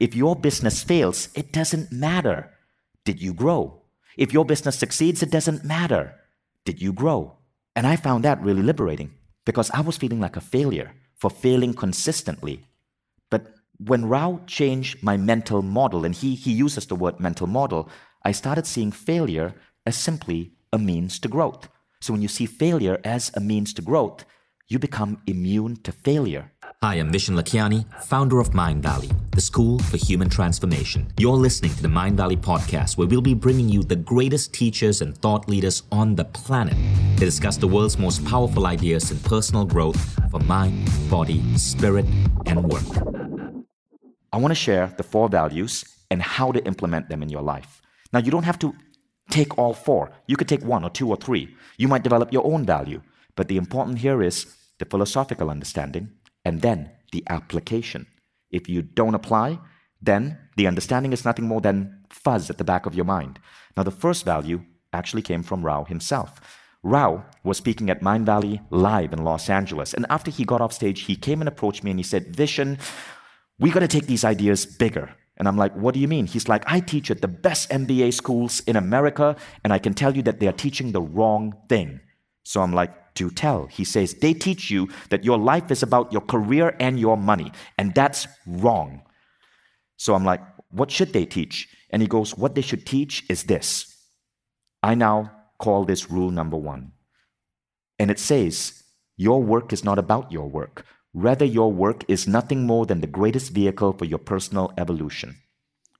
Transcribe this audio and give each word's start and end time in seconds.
if 0.00 0.14
your 0.14 0.36
business 0.36 0.82
fails, 0.82 1.28
it 1.34 1.52
doesn't 1.52 1.90
matter. 1.92 2.50
Did 3.04 3.20
you 3.20 3.32
grow? 3.34 3.82
If 4.16 4.32
your 4.32 4.44
business 4.44 4.78
succeeds, 4.78 5.22
it 5.22 5.30
doesn't 5.30 5.64
matter. 5.64 6.14
Did 6.64 6.80
you 6.80 6.92
grow? 6.92 7.38
And 7.74 7.86
I 7.86 7.96
found 7.96 8.24
that 8.24 8.42
really 8.42 8.62
liberating 8.62 9.12
because 9.44 9.70
I 9.70 9.80
was 9.80 9.96
feeling 9.96 10.20
like 10.20 10.36
a 10.36 10.40
failure 10.40 10.92
for 11.16 11.30
failing 11.30 11.74
consistently. 11.74 12.64
But 13.30 13.54
when 13.78 14.06
Rao 14.06 14.40
changed 14.46 15.02
my 15.02 15.16
mental 15.16 15.62
model, 15.62 16.04
and 16.04 16.14
he, 16.14 16.34
he 16.34 16.52
uses 16.52 16.86
the 16.86 16.96
word 16.96 17.20
mental 17.20 17.46
model, 17.46 17.88
I 18.24 18.32
started 18.32 18.66
seeing 18.66 18.92
failure 18.92 19.54
as 19.86 19.96
simply 19.96 20.52
a 20.72 20.78
means 20.78 21.18
to 21.20 21.28
growth. 21.28 21.68
So 22.00 22.12
when 22.12 22.22
you 22.22 22.28
see 22.28 22.46
failure 22.46 23.00
as 23.04 23.30
a 23.34 23.40
means 23.40 23.72
to 23.74 23.82
growth, 23.82 24.24
you 24.70 24.78
become 24.78 25.18
immune 25.26 25.76
to 25.76 25.90
failure. 25.90 26.52
Hi, 26.82 26.96
I'm 26.96 27.10
Vishen 27.10 27.34
Lakhiani, 27.40 27.86
founder 28.04 28.38
of 28.38 28.50
Mindvalley, 28.50 29.10
the 29.30 29.40
school 29.40 29.78
for 29.78 29.96
human 29.96 30.28
transformation. 30.28 31.10
You're 31.16 31.38
listening 31.38 31.74
to 31.74 31.82
the 31.82 31.88
Mindvalley 31.88 32.36
podcast, 32.36 32.98
where 32.98 33.08
we'll 33.08 33.22
be 33.22 33.32
bringing 33.32 33.70
you 33.70 33.82
the 33.82 33.96
greatest 33.96 34.52
teachers 34.52 35.00
and 35.00 35.16
thought 35.16 35.48
leaders 35.48 35.84
on 35.90 36.14
the 36.14 36.26
planet 36.26 36.76
to 37.16 37.24
discuss 37.24 37.56
the 37.56 37.66
world's 37.66 37.98
most 37.98 38.22
powerful 38.26 38.66
ideas 38.66 39.10
in 39.10 39.18
personal 39.20 39.64
growth 39.64 39.98
for 40.30 40.40
mind, 40.40 40.86
body, 41.08 41.42
spirit, 41.56 42.04
and 42.44 42.62
work. 42.62 43.64
I 44.34 44.36
want 44.36 44.50
to 44.50 44.54
share 44.54 44.92
the 44.98 45.02
four 45.02 45.30
values 45.30 45.82
and 46.10 46.20
how 46.20 46.52
to 46.52 46.62
implement 46.66 47.08
them 47.08 47.22
in 47.22 47.30
your 47.30 47.42
life. 47.42 47.80
Now, 48.12 48.18
you 48.18 48.30
don't 48.30 48.44
have 48.44 48.58
to 48.58 48.74
take 49.30 49.56
all 49.56 49.72
four. 49.72 50.10
You 50.26 50.36
could 50.36 50.48
take 50.48 50.62
one 50.62 50.84
or 50.84 50.90
two 50.90 51.08
or 51.08 51.16
three. 51.16 51.56
You 51.78 51.88
might 51.88 52.02
develop 52.02 52.34
your 52.34 52.46
own 52.46 52.66
value. 52.66 53.00
But 53.34 53.46
the 53.46 53.56
important 53.56 53.98
here 53.98 54.20
is 54.20 54.57
the 54.78 54.84
philosophical 54.84 55.50
understanding 55.50 56.10
and 56.44 56.62
then 56.62 56.90
the 57.12 57.24
application. 57.28 58.06
If 58.50 58.68
you 58.68 58.82
don't 58.82 59.14
apply, 59.14 59.58
then 60.00 60.38
the 60.56 60.66
understanding 60.66 61.12
is 61.12 61.24
nothing 61.24 61.46
more 61.46 61.60
than 61.60 62.04
fuzz 62.10 62.50
at 62.50 62.58
the 62.58 62.64
back 62.64 62.86
of 62.86 62.94
your 62.94 63.04
mind. 63.04 63.38
Now, 63.76 63.82
the 63.82 63.90
first 63.90 64.24
value 64.24 64.62
actually 64.92 65.22
came 65.22 65.42
from 65.42 65.64
Rao 65.64 65.84
himself. 65.84 66.40
Rao 66.82 67.24
was 67.42 67.56
speaking 67.56 67.90
at 67.90 68.00
Mindvalley 68.00 68.64
Live 68.70 69.12
in 69.12 69.24
Los 69.24 69.50
Angeles. 69.50 69.92
And 69.92 70.06
after 70.08 70.30
he 70.30 70.44
got 70.44 70.60
off 70.60 70.72
stage, 70.72 71.02
he 71.02 71.16
came 71.16 71.42
and 71.42 71.48
approached 71.48 71.82
me 71.82 71.90
and 71.90 71.98
he 71.98 72.04
said, 72.04 72.34
Vishen, 72.34 72.78
we 73.58 73.70
got 73.70 73.80
to 73.80 73.88
take 73.88 74.06
these 74.06 74.24
ideas 74.24 74.64
bigger. 74.64 75.14
And 75.36 75.46
I'm 75.46 75.56
like, 75.56 75.74
what 75.74 75.94
do 75.94 76.00
you 76.00 76.08
mean? 76.08 76.26
He's 76.26 76.48
like, 76.48 76.64
I 76.66 76.80
teach 76.80 77.10
at 77.10 77.20
the 77.20 77.28
best 77.28 77.70
MBA 77.70 78.12
schools 78.12 78.60
in 78.60 78.74
America, 78.74 79.36
and 79.62 79.72
I 79.72 79.78
can 79.78 79.94
tell 79.94 80.16
you 80.16 80.22
that 80.22 80.40
they 80.40 80.48
are 80.48 80.52
teaching 80.52 80.90
the 80.90 81.00
wrong 81.00 81.54
thing. 81.68 82.00
So 82.44 82.60
I'm 82.60 82.72
like, 82.72 83.07
do 83.18 83.30
tell. 83.30 83.66
He 83.66 83.84
says, 83.84 84.14
they 84.14 84.32
teach 84.32 84.70
you 84.70 84.88
that 85.10 85.24
your 85.24 85.38
life 85.38 85.70
is 85.70 85.82
about 85.82 86.12
your 86.12 86.22
career 86.22 86.76
and 86.80 86.98
your 86.98 87.16
money, 87.16 87.52
and 87.76 87.94
that's 87.94 88.26
wrong. 88.46 89.02
So 89.96 90.14
I'm 90.14 90.24
like, 90.24 90.40
what 90.70 90.90
should 90.90 91.12
they 91.12 91.26
teach? 91.26 91.68
And 91.90 92.00
he 92.00 92.08
goes, 92.08 92.36
what 92.36 92.54
they 92.54 92.62
should 92.62 92.86
teach 92.86 93.24
is 93.28 93.44
this. 93.44 93.94
I 94.82 94.94
now 94.94 95.32
call 95.58 95.84
this 95.84 96.10
rule 96.10 96.30
number 96.30 96.56
one. 96.56 96.92
And 97.98 98.10
it 98.10 98.18
says, 98.18 98.84
your 99.16 99.42
work 99.42 99.72
is 99.72 99.82
not 99.82 99.98
about 99.98 100.30
your 100.30 100.48
work. 100.48 100.86
Rather, 101.12 101.44
your 101.44 101.72
work 101.72 102.04
is 102.06 102.28
nothing 102.28 102.66
more 102.66 102.86
than 102.86 103.00
the 103.00 103.06
greatest 103.08 103.50
vehicle 103.50 103.92
for 103.92 104.04
your 104.04 104.20
personal 104.20 104.72
evolution. 104.78 105.36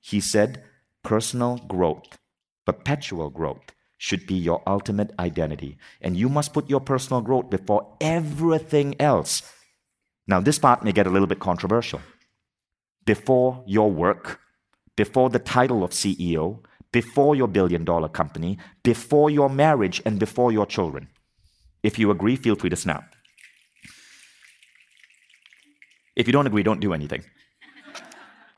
He 0.01 0.21
said, 0.21 0.63
personal 1.03 1.59
growth, 1.67 2.19
perpetual 2.65 3.31
growth, 3.31 3.73
should 3.99 4.27
be 4.27 4.35
your 4.35 4.63
ultimate 4.67 5.13
identity. 5.19 5.77
And 6.01 6.17
you 6.17 6.29
must 6.29 6.55
put 6.55 6.71
your 6.71 6.81
personal 6.81 7.21
growth 7.21 7.51
before 7.51 7.97
everything 8.01 8.95
else. 9.01 9.43
Now, 10.27 10.41
this 10.41 10.59
part 10.59 10.85
may 10.85 10.93
get 10.93 11.07
a 11.07 11.11
little 11.11 11.27
bit 11.27 11.41
controversial. 11.41 12.01
Before 13.05 13.65
your 13.67 13.91
work, 13.91 14.41
before 14.97 15.31
the 15.31 15.39
title 15.39 15.83
of 15.83 15.91
CEO, 15.91 16.61
before 16.93 17.35
your 17.35 17.49
billion 17.49 17.85
dollar 17.85 18.09
company, 18.09 18.59
before 18.83 19.31
your 19.31 19.51
marriage, 19.51 20.01
and 20.05 20.19
before 20.19 20.53
your 20.53 20.67
children. 20.67 21.09
If 21.83 21.99
you 21.99 22.11
agree, 22.11 22.37
feel 22.37 22.57
free 22.57 22.71
to 22.71 22.77
snap. 22.77 23.15
If 26.17 26.27
you 26.27 26.33
don't 26.33 26.47
agree, 26.47 26.63
don't 26.63 26.81
do 26.81 26.93
anything. 26.93 27.25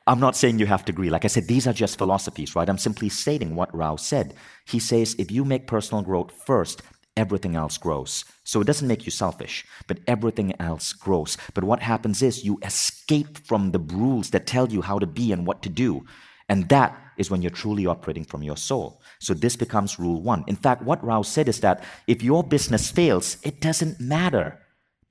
I'm 0.06 0.20
not 0.20 0.36
saying 0.36 0.58
you 0.58 0.66
have 0.66 0.84
to 0.86 0.92
agree. 0.92 1.10
Like 1.10 1.24
I 1.24 1.28
said, 1.28 1.46
these 1.46 1.66
are 1.66 1.72
just 1.72 1.98
philosophies, 1.98 2.56
right? 2.56 2.68
I'm 2.68 2.78
simply 2.78 3.08
stating 3.08 3.54
what 3.54 3.74
Rao 3.74 3.96
said. 3.96 4.34
He 4.66 4.78
says 4.78 5.14
if 5.18 5.30
you 5.30 5.44
make 5.44 5.66
personal 5.66 6.02
growth 6.02 6.32
first, 6.32 6.82
everything 7.16 7.54
else 7.54 7.76
grows. 7.76 8.24
So 8.44 8.60
it 8.60 8.66
doesn't 8.66 8.88
make 8.88 9.04
you 9.04 9.10
selfish, 9.10 9.64
but 9.86 9.98
everything 10.06 10.54
else 10.60 10.92
grows. 10.92 11.36
But 11.54 11.64
what 11.64 11.82
happens 11.82 12.22
is 12.22 12.44
you 12.44 12.58
escape 12.64 13.46
from 13.46 13.72
the 13.72 13.78
rules 13.78 14.30
that 14.30 14.46
tell 14.46 14.68
you 14.68 14.82
how 14.82 14.98
to 14.98 15.06
be 15.06 15.32
and 15.32 15.46
what 15.46 15.62
to 15.62 15.68
do. 15.68 16.04
And 16.48 16.68
that 16.70 16.98
is 17.16 17.30
when 17.30 17.42
you're 17.42 17.50
truly 17.50 17.86
operating 17.86 18.24
from 18.24 18.42
your 18.42 18.56
soul. 18.56 19.02
So 19.20 19.34
this 19.34 19.54
becomes 19.54 19.98
rule 19.98 20.22
one. 20.22 20.44
In 20.48 20.56
fact, 20.56 20.82
what 20.82 21.04
Rao 21.04 21.22
said 21.22 21.48
is 21.48 21.60
that 21.60 21.84
if 22.06 22.22
your 22.22 22.42
business 22.42 22.90
fails, 22.90 23.36
it 23.44 23.60
doesn't 23.60 24.00
matter. 24.00 24.58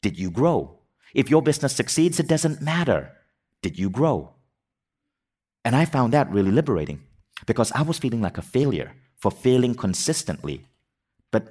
Did 0.02 0.18
you 0.18 0.32
grow? 0.32 0.80
If 1.14 1.30
your 1.30 1.42
business 1.42 1.76
succeeds, 1.76 2.20
it 2.20 2.28
doesn't 2.28 2.62
matter. 2.62 3.14
Did 3.62 3.78
you 3.78 3.90
grow? 3.90 4.34
And 5.64 5.76
I 5.76 5.86
found 5.86 6.14
that 6.14 6.32
really 6.32 6.52
liberating 6.52 7.02
because 7.46 7.72
I 7.74 7.82
was 7.82 8.00
feeling 8.00 8.22
like 8.22 8.38
a 8.38 8.42
failure 8.42 8.94
for 9.18 9.32
failing 9.32 9.76
consistently. 9.76 10.66
But 11.32 11.50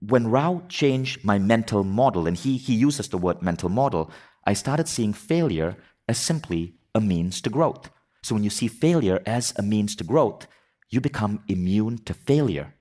when 0.00 0.28
Rao 0.28 0.62
changed 0.68 1.24
my 1.24 1.38
mental 1.38 1.84
model, 1.84 2.26
and 2.26 2.36
he, 2.36 2.56
he 2.56 2.74
uses 2.74 3.08
the 3.08 3.18
word 3.18 3.42
mental 3.42 3.68
model, 3.68 4.10
I 4.44 4.52
started 4.52 4.88
seeing 4.88 5.12
failure 5.12 5.76
as 6.08 6.18
simply 6.18 6.74
a 6.94 7.00
means 7.00 7.40
to 7.42 7.50
growth. 7.50 7.90
So 8.22 8.34
when 8.34 8.44
you 8.44 8.50
see 8.50 8.68
failure 8.68 9.20
as 9.26 9.52
a 9.56 9.62
means 9.62 9.96
to 9.96 10.04
growth, 10.04 10.46
you 10.90 11.00
become 11.00 11.42
immune 11.48 11.98
to 12.04 12.14
failure. 12.14 12.74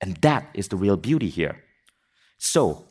And 0.00 0.16
that 0.18 0.48
is 0.54 0.68
the 0.68 0.76
real 0.76 0.96
beauty 0.96 1.28
here. 1.28 1.62
So, 2.38 2.84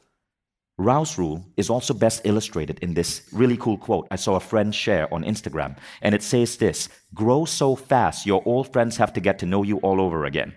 Rao's 0.78 1.18
rule 1.18 1.46
is 1.56 1.69
also 1.69 1.94
best 1.94 2.22
illustrated 2.25 2.80
in 2.81 2.94
this 2.94 3.22
really 3.31 3.56
cool 3.56 3.78
quote 3.78 4.08
I 4.12 4.18
saw 4.18 4.36
a 4.36 4.41
friend 4.41 4.75
share 4.75 5.12
on 5.13 5.24
Instagram. 5.24 5.78
And 6.02 6.13
it 6.13 6.22
says 6.22 6.58
this 6.58 6.90
Grow 7.13 7.46
so 7.46 7.75
fast, 7.75 8.25
your 8.25 8.44
old 8.46 8.72
friends 8.74 8.97
have 8.97 9.14
to 9.14 9.22
get 9.22 9.40
to 9.40 9.46
know 9.46 9.64
you 9.64 9.78
all 9.78 10.02
over 10.02 10.25
again. 10.25 10.53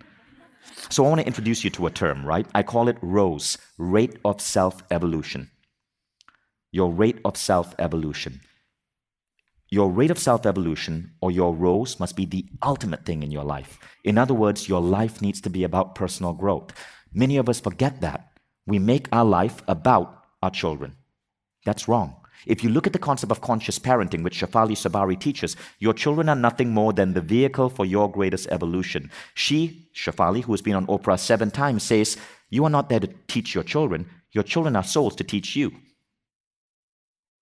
So 0.90 1.04
I 1.04 1.08
want 1.08 1.20
to 1.20 1.26
introduce 1.26 1.62
you 1.62 1.70
to 1.70 1.86
a 1.86 1.90
term, 1.90 2.26
right? 2.26 2.46
I 2.54 2.62
call 2.62 2.88
it 2.88 2.98
ROSE, 3.00 3.58
rate 3.78 4.18
of 4.24 4.40
self 4.40 4.82
evolution. 4.90 5.50
Your 6.72 6.90
rate 6.90 7.20
of 7.24 7.36
self 7.36 7.74
evolution. 7.78 8.40
Your 9.70 9.90
rate 9.90 10.10
of 10.10 10.18
self 10.18 10.46
evolution 10.46 11.12
or 11.20 11.30
your 11.30 11.54
ROSE 11.54 12.00
must 12.00 12.16
be 12.16 12.24
the 12.24 12.46
ultimate 12.62 13.04
thing 13.04 13.22
in 13.22 13.30
your 13.30 13.44
life. 13.44 13.78
In 14.02 14.18
other 14.18 14.34
words, 14.34 14.68
your 14.68 14.80
life 14.80 15.22
needs 15.22 15.40
to 15.42 15.50
be 15.50 15.62
about 15.62 15.94
personal 15.94 16.32
growth. 16.32 16.72
Many 17.12 17.36
of 17.36 17.48
us 17.48 17.60
forget 17.60 18.00
that 18.00 18.28
we 18.68 18.78
make 18.78 19.08
our 19.12 19.24
life 19.24 19.62
about 19.66 20.24
our 20.42 20.50
children. 20.50 20.96
That's 21.64 21.88
wrong. 21.88 22.14
If 22.46 22.62
you 22.62 22.70
look 22.70 22.86
at 22.86 22.92
the 22.92 22.98
concept 22.98 23.32
of 23.32 23.40
conscious 23.40 23.78
parenting, 23.78 24.22
which 24.22 24.40
Shefali 24.40 24.76
Tsabary 24.76 25.16
teaches, 25.16 25.56
your 25.80 25.92
children 25.92 26.28
are 26.28 26.36
nothing 26.36 26.70
more 26.70 26.92
than 26.92 27.14
the 27.14 27.20
vehicle 27.20 27.68
for 27.68 27.84
your 27.84 28.10
greatest 28.10 28.46
evolution. 28.50 29.10
She, 29.34 29.88
Shefali, 29.94 30.44
who 30.44 30.52
has 30.52 30.62
been 30.62 30.76
on 30.76 30.86
Oprah 30.86 31.18
seven 31.18 31.50
times, 31.50 31.82
says, 31.82 32.16
You 32.50 32.64
are 32.64 32.70
not 32.70 32.88
there 32.88 33.00
to 33.00 33.10
teach 33.26 33.54
your 33.54 33.64
children. 33.64 34.08
Your 34.32 34.44
children 34.44 34.76
are 34.76 34.84
souls 34.84 35.16
to 35.16 35.24
teach 35.24 35.56
you. 35.56 35.72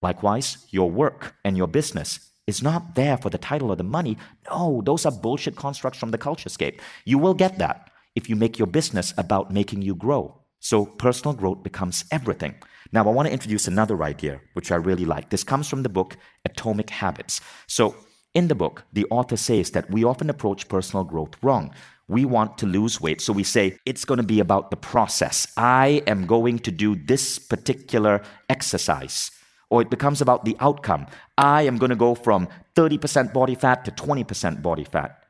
Likewise, 0.01 0.67
your 0.71 0.91
work 0.91 1.35
and 1.45 1.57
your 1.57 1.67
business 1.67 2.31
is 2.47 2.63
not 2.63 2.95
there 2.95 3.17
for 3.17 3.29
the 3.29 3.39
title 3.39 3.71
or 3.71 3.77
the 3.77 3.83
money. 3.83 4.17
No, 4.49 4.81
those 4.85 5.05
are 5.05 5.13
bullshit 5.13 5.57
constructs 5.57 5.99
from 5.99 6.13
the 6.13 6.19
culture 6.19 6.49
scape. 6.49 6.81
You 7.05 7.19
will 7.19 7.35
get 7.35 7.59
that 7.59 7.91
if 8.15 8.31
you 8.31 8.37
make 8.37 8.59
your 8.59 8.69
business 8.69 9.13
about 9.19 9.53
making 9.53 9.83
you 9.83 9.95
grow. 9.95 10.41
So 10.67 10.85
personal 10.85 11.33
growth 11.33 11.63
becomes 11.63 12.05
everything. 12.11 12.57
Now, 12.91 13.05
I 13.05 13.13
want 13.13 13.27
to 13.29 13.33
introduce 13.33 13.69
another 13.69 14.03
idea, 14.03 14.41
which 14.55 14.73
I 14.73 14.75
really 14.75 15.05
like. 15.05 15.31
This 15.31 15.45
comes 15.45 15.69
from 15.69 15.85
the 15.85 15.89
book 15.89 16.17
Atomic 16.45 16.91
Habits. 16.91 17.41
So, 17.69 17.95
in 18.35 18.49
the 18.49 18.57
book, 18.57 18.83
the 18.93 19.07
author 19.09 19.37
says 19.37 19.71
that 19.71 19.89
we 19.89 20.03
often 20.03 20.29
approach 20.29 20.69
personal 20.69 21.05
growth 21.05 21.35
wrong. 21.41 21.73
We 22.09 22.25
want 22.25 22.59
to 22.59 22.67
lose 22.67 23.01
weight, 23.01 23.21
so 23.21 23.33
we 23.33 23.45
say 23.45 23.79
it's 23.87 24.05
going 24.05 24.19
to 24.19 24.35
be 24.35 24.41
about 24.41 24.73
the 24.73 24.77
process. 24.77 25.47
I 25.57 26.03
am 26.09 26.27
going 26.27 26.59
to 26.59 26.73
do 26.73 26.97
this 26.97 27.39
particular 27.39 28.23
exercise. 28.49 29.31
Or 29.71 29.83
it 29.83 29.89
becomes 29.89 30.21
about 30.21 30.45
the 30.45 30.57
outcome. 30.59 31.07
I 31.39 31.63
am 31.63 31.79
going 31.79 31.91
to 31.91 32.05
go 32.07 32.17
from 32.17 32.49
30% 32.75 33.33
body 33.33 33.55
fat 33.55 33.85
to 33.85 33.93
20% 33.93 34.63
body 34.63 34.85
fat. 34.85 35.23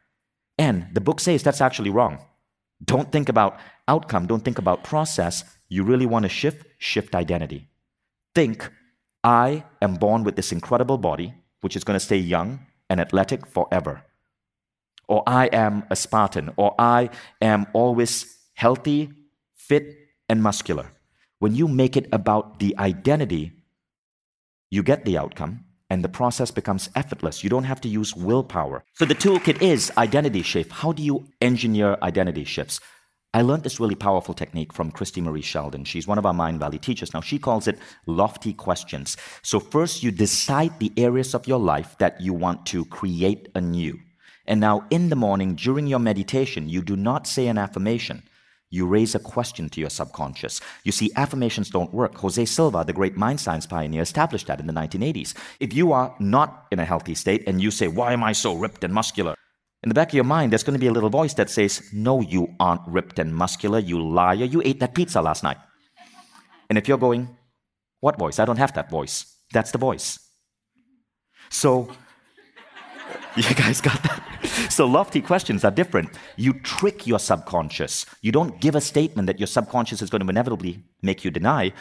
And 0.56 0.86
the 0.94 1.02
book 1.02 1.20
says 1.20 1.42
that's 1.42 1.60
actually 1.60 1.90
wrong. 1.90 2.20
Don't 2.82 3.12
think 3.12 3.28
about 3.28 3.58
outcome, 3.88 4.26
don't 4.26 4.44
think 4.44 4.58
about 4.58 4.84
process. 4.84 5.44
You 5.68 5.84
really 5.84 6.06
want 6.06 6.24
to 6.24 6.28
shift, 6.28 6.66
shift 6.78 7.14
identity. 7.14 7.68
Think, 8.34 8.70
I 9.24 9.64
am 9.80 9.94
born 9.94 10.24
with 10.24 10.36
this 10.36 10.52
incredible 10.52 10.98
body, 10.98 11.34
which 11.60 11.76
is 11.76 11.84
going 11.84 11.98
to 11.98 12.04
stay 12.04 12.16
young 12.16 12.60
and 12.88 13.00
athletic 13.00 13.46
forever. 13.46 14.02
Or 15.08 15.22
I 15.26 15.46
am 15.46 15.84
a 15.90 15.96
Spartan, 15.96 16.50
or 16.56 16.74
I 16.78 17.10
am 17.40 17.66
always 17.72 18.36
healthy, 18.54 19.10
fit, 19.54 19.94
and 20.28 20.42
muscular. 20.42 20.92
When 21.38 21.54
you 21.54 21.68
make 21.68 21.96
it 21.96 22.08
about 22.12 22.58
the 22.58 22.74
identity, 22.78 23.52
you 24.70 24.82
get 24.82 25.04
the 25.04 25.18
outcome. 25.18 25.64
and 25.88 26.02
the 26.02 26.08
process 26.08 26.50
becomes 26.50 26.90
effortless. 26.94 27.44
You 27.44 27.50
don't 27.50 27.64
have 27.64 27.80
to 27.82 27.88
use 27.88 28.14
willpower. 28.14 28.84
So 28.94 29.04
the 29.04 29.14
toolkit 29.14 29.62
is 29.62 29.92
identity 29.96 30.42
shift. 30.42 30.72
How 30.72 30.92
do 30.92 31.02
you 31.02 31.28
engineer 31.40 31.96
identity 32.02 32.44
shifts? 32.44 32.80
I 33.34 33.42
learned 33.42 33.64
this 33.64 33.80
really 33.80 33.94
powerful 33.94 34.32
technique 34.32 34.72
from 34.72 34.90
Christie 34.90 35.20
Marie 35.20 35.42
Sheldon. 35.42 35.84
She's 35.84 36.06
one 36.06 36.16
of 36.16 36.24
our 36.24 36.32
Mindvalley 36.32 36.80
teachers. 36.80 37.12
Now, 37.12 37.20
she 37.20 37.38
calls 37.38 37.68
it 37.68 37.78
lofty 38.06 38.54
questions. 38.54 39.16
So, 39.42 39.60
first, 39.60 40.02
you 40.02 40.10
decide 40.10 40.78
the 40.78 40.92
areas 40.96 41.34
of 41.34 41.46
your 41.46 41.58
life 41.58 41.96
that 41.98 42.20
you 42.20 42.32
want 42.32 42.64
to 42.66 42.86
create 42.86 43.48
anew. 43.54 43.98
And 44.46 44.58
now, 44.58 44.86
in 44.90 45.10
the 45.10 45.16
morning, 45.16 45.54
during 45.54 45.86
your 45.86 45.98
meditation, 45.98 46.68
you 46.68 46.82
do 46.82 46.96
not 46.96 47.26
say 47.26 47.46
an 47.46 47.58
affirmation. 47.58 48.22
You 48.70 48.86
raise 48.86 49.14
a 49.14 49.20
question 49.20 49.68
to 49.68 49.80
your 49.80 49.90
subconscious. 49.90 50.60
You 50.82 50.90
see, 50.90 51.12
affirmations 51.14 51.70
don't 51.70 51.94
work. 51.94 52.16
Jose 52.16 52.44
Silva, 52.46 52.84
the 52.84 52.92
great 52.92 53.16
mind 53.16 53.40
science 53.40 53.64
pioneer, 53.64 54.02
established 54.02 54.48
that 54.48 54.60
in 54.60 54.66
the 54.66 54.72
1980s. 54.72 55.34
If 55.60 55.72
you 55.72 55.92
are 55.92 56.14
not 56.18 56.66
in 56.72 56.80
a 56.80 56.84
healthy 56.84 57.14
state 57.14 57.44
and 57.46 57.62
you 57.62 57.70
say, 57.70 57.86
Why 57.86 58.12
am 58.12 58.24
I 58.24 58.32
so 58.32 58.54
ripped 58.54 58.82
and 58.82 58.92
muscular? 58.92 59.35
In 59.82 59.88
the 59.88 59.94
back 59.94 60.08
of 60.08 60.14
your 60.14 60.24
mind, 60.24 60.52
there's 60.52 60.62
going 60.64 60.74
to 60.74 60.80
be 60.80 60.86
a 60.86 60.92
little 60.92 61.10
voice 61.10 61.34
that 61.34 61.50
says, 61.50 61.82
No, 61.92 62.20
you 62.20 62.54
aren't 62.58 62.86
ripped 62.86 63.18
and 63.18 63.34
muscular, 63.34 63.78
you 63.78 64.00
liar. 64.00 64.34
You 64.34 64.62
ate 64.64 64.80
that 64.80 64.94
pizza 64.94 65.20
last 65.20 65.42
night. 65.42 65.58
And 66.68 66.78
if 66.78 66.88
you're 66.88 66.98
going, 66.98 67.36
What 68.00 68.18
voice? 68.18 68.38
I 68.38 68.44
don't 68.44 68.56
have 68.56 68.74
that 68.74 68.90
voice. 68.90 69.36
That's 69.52 69.70
the 69.70 69.78
voice. 69.78 70.18
So, 71.50 71.88
you 73.36 73.54
guys 73.54 73.80
got 73.80 74.02
that? 74.02 74.22
So, 74.70 74.86
lofty 74.86 75.20
questions 75.20 75.64
are 75.64 75.70
different. 75.70 76.10
You 76.36 76.54
trick 76.54 77.06
your 77.06 77.18
subconscious. 77.18 78.06
You 78.22 78.32
don't 78.32 78.60
give 78.60 78.74
a 78.74 78.80
statement 78.80 79.26
that 79.26 79.38
your 79.38 79.46
subconscious 79.46 80.02
is 80.02 80.10
going 80.10 80.22
to 80.22 80.28
inevitably 80.28 80.82
make 81.02 81.24
you 81.24 81.30
deny. 81.30 81.72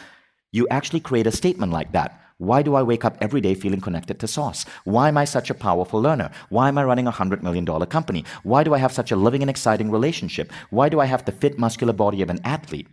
You 0.52 0.68
actually 0.70 1.00
create 1.00 1.26
a 1.26 1.32
statement 1.32 1.72
like 1.72 1.92
that. 1.92 2.20
Why 2.38 2.60
do 2.62 2.74
I 2.74 2.82
wake 2.82 3.04
up 3.04 3.16
every 3.20 3.40
day 3.40 3.54
feeling 3.54 3.80
connected 3.80 4.20
to 4.20 4.28
Source? 4.28 4.66
Why 4.84 5.08
am 5.08 5.16
I 5.16 5.24
such 5.24 5.48
a 5.48 5.54
powerful 5.54 6.00
learner? 6.00 6.30
Why 6.50 6.68
am 6.68 6.76
I 6.76 6.84
running 6.84 7.06
a 7.06 7.12
$100 7.12 7.42
million 7.42 7.64
company? 7.86 8.24
Why 8.42 8.62
do 8.62 8.74
I 8.74 8.78
have 8.78 8.92
such 8.92 9.10
a 9.10 9.16
living 9.16 9.42
and 9.42 9.48
exciting 9.48 9.90
relationship? 9.90 10.52
Why 10.68 10.90
do 10.90 11.00
I 11.00 11.06
have 11.06 11.24
the 11.24 11.32
fit, 11.32 11.58
muscular 11.58 11.94
body 11.94 12.20
of 12.20 12.28
an 12.28 12.40
athlete? 12.44 12.88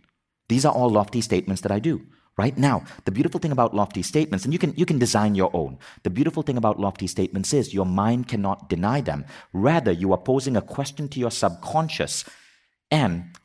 These 0.48 0.64
are 0.66 0.74
all 0.74 0.90
lofty 0.90 1.20
statements 1.20 1.62
that 1.62 1.72
I 1.72 1.80
do. 1.80 2.06
Right 2.38 2.58
now, 2.58 2.84
the 3.06 3.12
beautiful 3.12 3.40
thing 3.40 3.52
about 3.52 3.76
lofty 3.76 4.02
statements, 4.02 4.44
and 4.44 4.54
you 4.54 4.60
can, 4.60 4.74
you 4.76 4.86
can 4.86 4.98
design 4.98 5.36
your 5.36 5.52
own, 5.54 5.78
the 6.02 6.10
beautiful 6.10 6.42
thing 6.42 6.58
about 6.58 6.80
lofty 6.80 7.06
statements 7.06 7.54
is 7.54 7.74
your 7.74 7.86
mind 7.86 8.28
cannot 8.28 8.70
deny 8.70 9.02
them. 9.02 9.26
Rather, 9.52 9.92
you 9.92 10.12
are 10.14 10.18
posing 10.18 10.58
a 10.58 10.62
question 10.62 11.08
to 11.10 11.20
your 11.20 11.30
subconscious. 11.30 12.24
And 12.90 13.38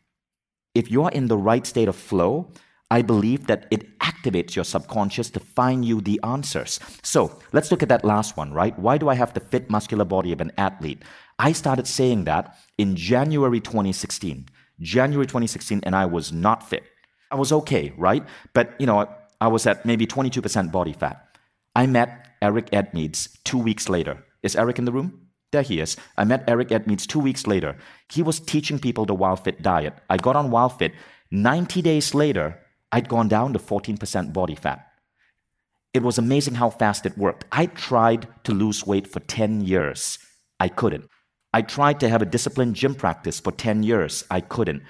if 0.74 0.90
you're 0.90 1.10
in 1.10 1.28
the 1.28 1.36
right 1.36 1.66
state 1.66 1.88
of 1.88 1.96
flow, 1.96 2.52
I 2.90 3.02
believe 3.02 3.46
that 3.48 3.66
it 3.70 3.98
activates 3.98 4.56
your 4.56 4.64
subconscious 4.64 5.28
to 5.30 5.40
find 5.40 5.84
you 5.84 6.00
the 6.00 6.18
answers. 6.24 6.80
So 7.02 7.38
let's 7.52 7.70
look 7.70 7.82
at 7.82 7.90
that 7.90 8.04
last 8.04 8.36
one, 8.36 8.52
right? 8.52 8.78
Why 8.78 8.96
do 8.96 9.08
I 9.08 9.14
have 9.14 9.34
the 9.34 9.40
fit 9.40 9.68
muscular 9.68 10.04
body 10.04 10.32
of 10.32 10.40
an 10.40 10.52
athlete? 10.56 11.02
I 11.38 11.52
started 11.52 11.86
saying 11.86 12.24
that 12.24 12.56
in 12.78 12.96
January 12.96 13.60
2016. 13.60 14.48
January 14.80 15.26
2016, 15.26 15.80
and 15.82 15.94
I 15.94 16.06
was 16.06 16.32
not 16.32 16.68
fit. 16.68 16.84
I 17.30 17.36
was 17.36 17.52
okay, 17.52 17.92
right? 17.98 18.24
But, 18.54 18.74
you 18.78 18.86
know, 18.86 19.06
I 19.40 19.48
was 19.48 19.66
at 19.66 19.84
maybe 19.84 20.06
22% 20.06 20.72
body 20.72 20.92
fat. 20.92 21.28
I 21.76 21.86
met 21.86 22.28
Eric 22.40 22.70
Edmeades 22.70 23.28
two 23.44 23.58
weeks 23.58 23.88
later. 23.88 24.24
Is 24.42 24.56
Eric 24.56 24.78
in 24.78 24.84
the 24.84 24.92
room? 24.92 25.28
There 25.50 25.62
he 25.62 25.80
is. 25.80 25.96
I 26.16 26.24
met 26.24 26.44
Eric 26.46 26.68
Edmeades 26.68 27.06
two 27.06 27.20
weeks 27.20 27.46
later. 27.46 27.76
He 28.10 28.22
was 28.22 28.40
teaching 28.40 28.78
people 28.78 29.04
the 29.04 29.16
WildFit 29.16 29.62
diet. 29.62 29.94
I 30.08 30.16
got 30.16 30.36
on 30.36 30.50
WildFit. 30.50 30.92
90 31.30 31.82
days 31.82 32.14
later, 32.14 32.58
I'd 32.90 33.08
gone 33.08 33.28
down 33.28 33.52
to 33.52 33.58
14% 33.58 34.32
body 34.32 34.54
fat. 34.54 34.86
It 35.94 36.02
was 36.02 36.18
amazing 36.18 36.54
how 36.54 36.70
fast 36.70 37.06
it 37.06 37.18
worked. 37.18 37.44
I 37.50 37.66
tried 37.66 38.28
to 38.44 38.52
lose 38.52 38.86
weight 38.86 39.06
for 39.06 39.20
10 39.20 39.62
years. 39.62 40.18
I 40.60 40.68
couldn't. 40.68 41.08
I 41.52 41.62
tried 41.62 41.98
to 42.00 42.08
have 42.08 42.22
a 42.22 42.26
disciplined 42.26 42.74
gym 42.74 42.94
practice 42.94 43.40
for 43.40 43.52
10 43.52 43.82
years. 43.82 44.24
I 44.30 44.40
couldn't. 44.40 44.82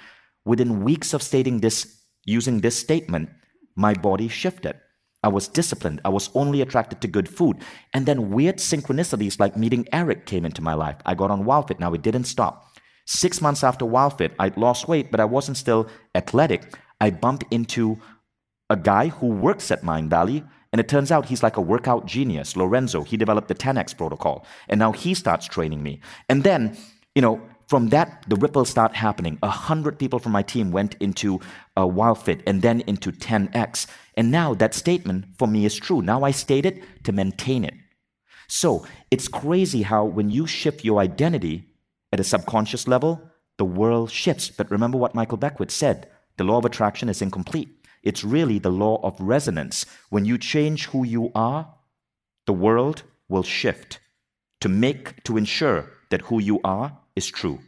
Within 0.45 0.83
weeks 0.83 1.15
of 1.15 1.23
stating 1.23 1.61
this, 1.61 2.03
using 2.25 2.61
this 2.61 2.79
statement, 2.79 3.31
my 3.77 3.95
body 3.95 4.29
shifted. 4.29 4.75
I 5.23 5.29
was 5.29 5.49
disciplined. 5.49 6.01
I 6.05 6.09
was 6.11 6.31
only 6.35 6.61
attracted 6.61 7.01
to 7.01 7.09
good 7.09 7.29
food. 7.29 7.59
And 7.95 8.07
then 8.07 8.31
weird 8.31 8.57
synchronicities 8.57 9.41
like 9.41 9.57
meeting 9.57 9.87
Eric 9.93 10.27
came 10.27 10.45
into 10.45 10.63
my 10.63 10.75
life. 10.75 10.97
I 11.05 11.15
got 11.15 11.31
on 11.31 11.45
WildFit. 11.45 11.81
Now 11.81 11.93
it 11.93 12.03
didn't 12.03 12.25
stop. 12.25 12.65
Six 13.07 13.41
months 13.41 13.65
after 13.65 13.85
WildFit, 13.85 14.35
I'd 14.39 14.57
lost 14.57 14.89
weight, 14.89 15.11
but 15.11 15.21
I 15.21 15.25
wasn't 15.25 15.57
still 15.57 15.89
athletic. 16.15 16.75
I 17.01 17.11
bump 17.11 17.45
into 17.51 17.99
a 18.71 18.77
guy 18.77 19.09
who 19.09 19.29
works 19.29 19.71
at 19.71 19.83
Mindvalley, 19.83 20.47
and 20.73 20.81
it 20.81 20.89
turns 20.89 21.11
out 21.11 21.27
he's 21.27 21.43
like 21.43 21.57
a 21.57 21.63
workout 21.63 22.07
genius, 22.07 22.57
Lorenzo. 22.57 23.03
He 23.03 23.17
developed 23.17 23.49
the 23.49 23.55
10X 23.55 23.97
protocol, 23.97 24.47
and 24.69 24.79
now 24.79 24.93
he 24.93 25.15
starts 25.15 25.47
training 25.47 25.83
me. 25.83 26.01
And 26.29 26.45
then, 26.45 26.77
you 27.15 27.23
know, 27.23 27.41
from 27.69 27.91
that, 27.91 28.25
the 28.29 28.37
ripples 28.37 28.71
start 28.71 28.95
happening. 28.95 29.39
A 29.43 29.51
hundred 29.51 29.99
people 29.99 30.19
from 30.19 30.33
my 30.33 30.43
team 30.43 30.71
went 30.71 30.95
into 31.01 31.39
a 31.77 31.83
WildFit 31.83 32.43
and 32.47 32.63
then 32.63 32.81
into 32.81 33.13
10X. 33.13 33.87
And 34.15 34.31
now 34.31 34.55
that 34.55 34.73
statement 34.73 35.27
for 35.39 35.47
me 35.47 35.67
is 35.67 35.77
true. 35.77 36.01
Now 36.01 36.23
I 36.25 36.31
state 36.31 36.65
it 36.65 36.83
to 37.05 37.13
maintain 37.13 37.65
it. 37.65 37.75
So 38.49 38.87
it's 39.11 39.29
crazy 39.29 39.83
how 39.83 40.07
when 40.07 40.31
you 40.31 40.47
shift 40.47 40.83
your 40.83 40.99
identity 40.99 41.67
at 42.11 42.21
a 42.21 42.25
subconscious 42.25 42.89
level, 42.89 43.21
the 43.59 43.67
world 43.67 44.11
shifts. 44.11 44.49
But 44.49 44.71
remember 44.71 44.97
what 44.97 45.15
Michael 45.15 45.37
Beckwith 45.37 45.71
said 45.71 46.09
the 46.39 46.45
law 46.45 46.59
of 46.59 46.65
attraction 46.65 47.09
is 47.09 47.21
incomplete. 47.21 47.69
It's 48.03 48.25
really 48.25 48.59
the 48.59 48.71
law 48.71 49.01
of 49.03 49.21
resonance. 49.21 49.85
When 50.09 50.25
you 50.25 50.39
change 50.39 50.87
who 50.87 51.05
you 51.05 51.31
are, 51.35 51.75
the 52.47 52.53
world 52.53 53.03
will 53.29 53.43
shift 53.43 54.01
to 54.61 54.69
make, 54.69 55.23
to 55.25 55.37
ensure 55.37 55.91
that 56.11 56.23
who 56.23 56.41
you 56.41 56.61
are 56.65 56.97
is 57.15 57.27
true. 57.27 57.59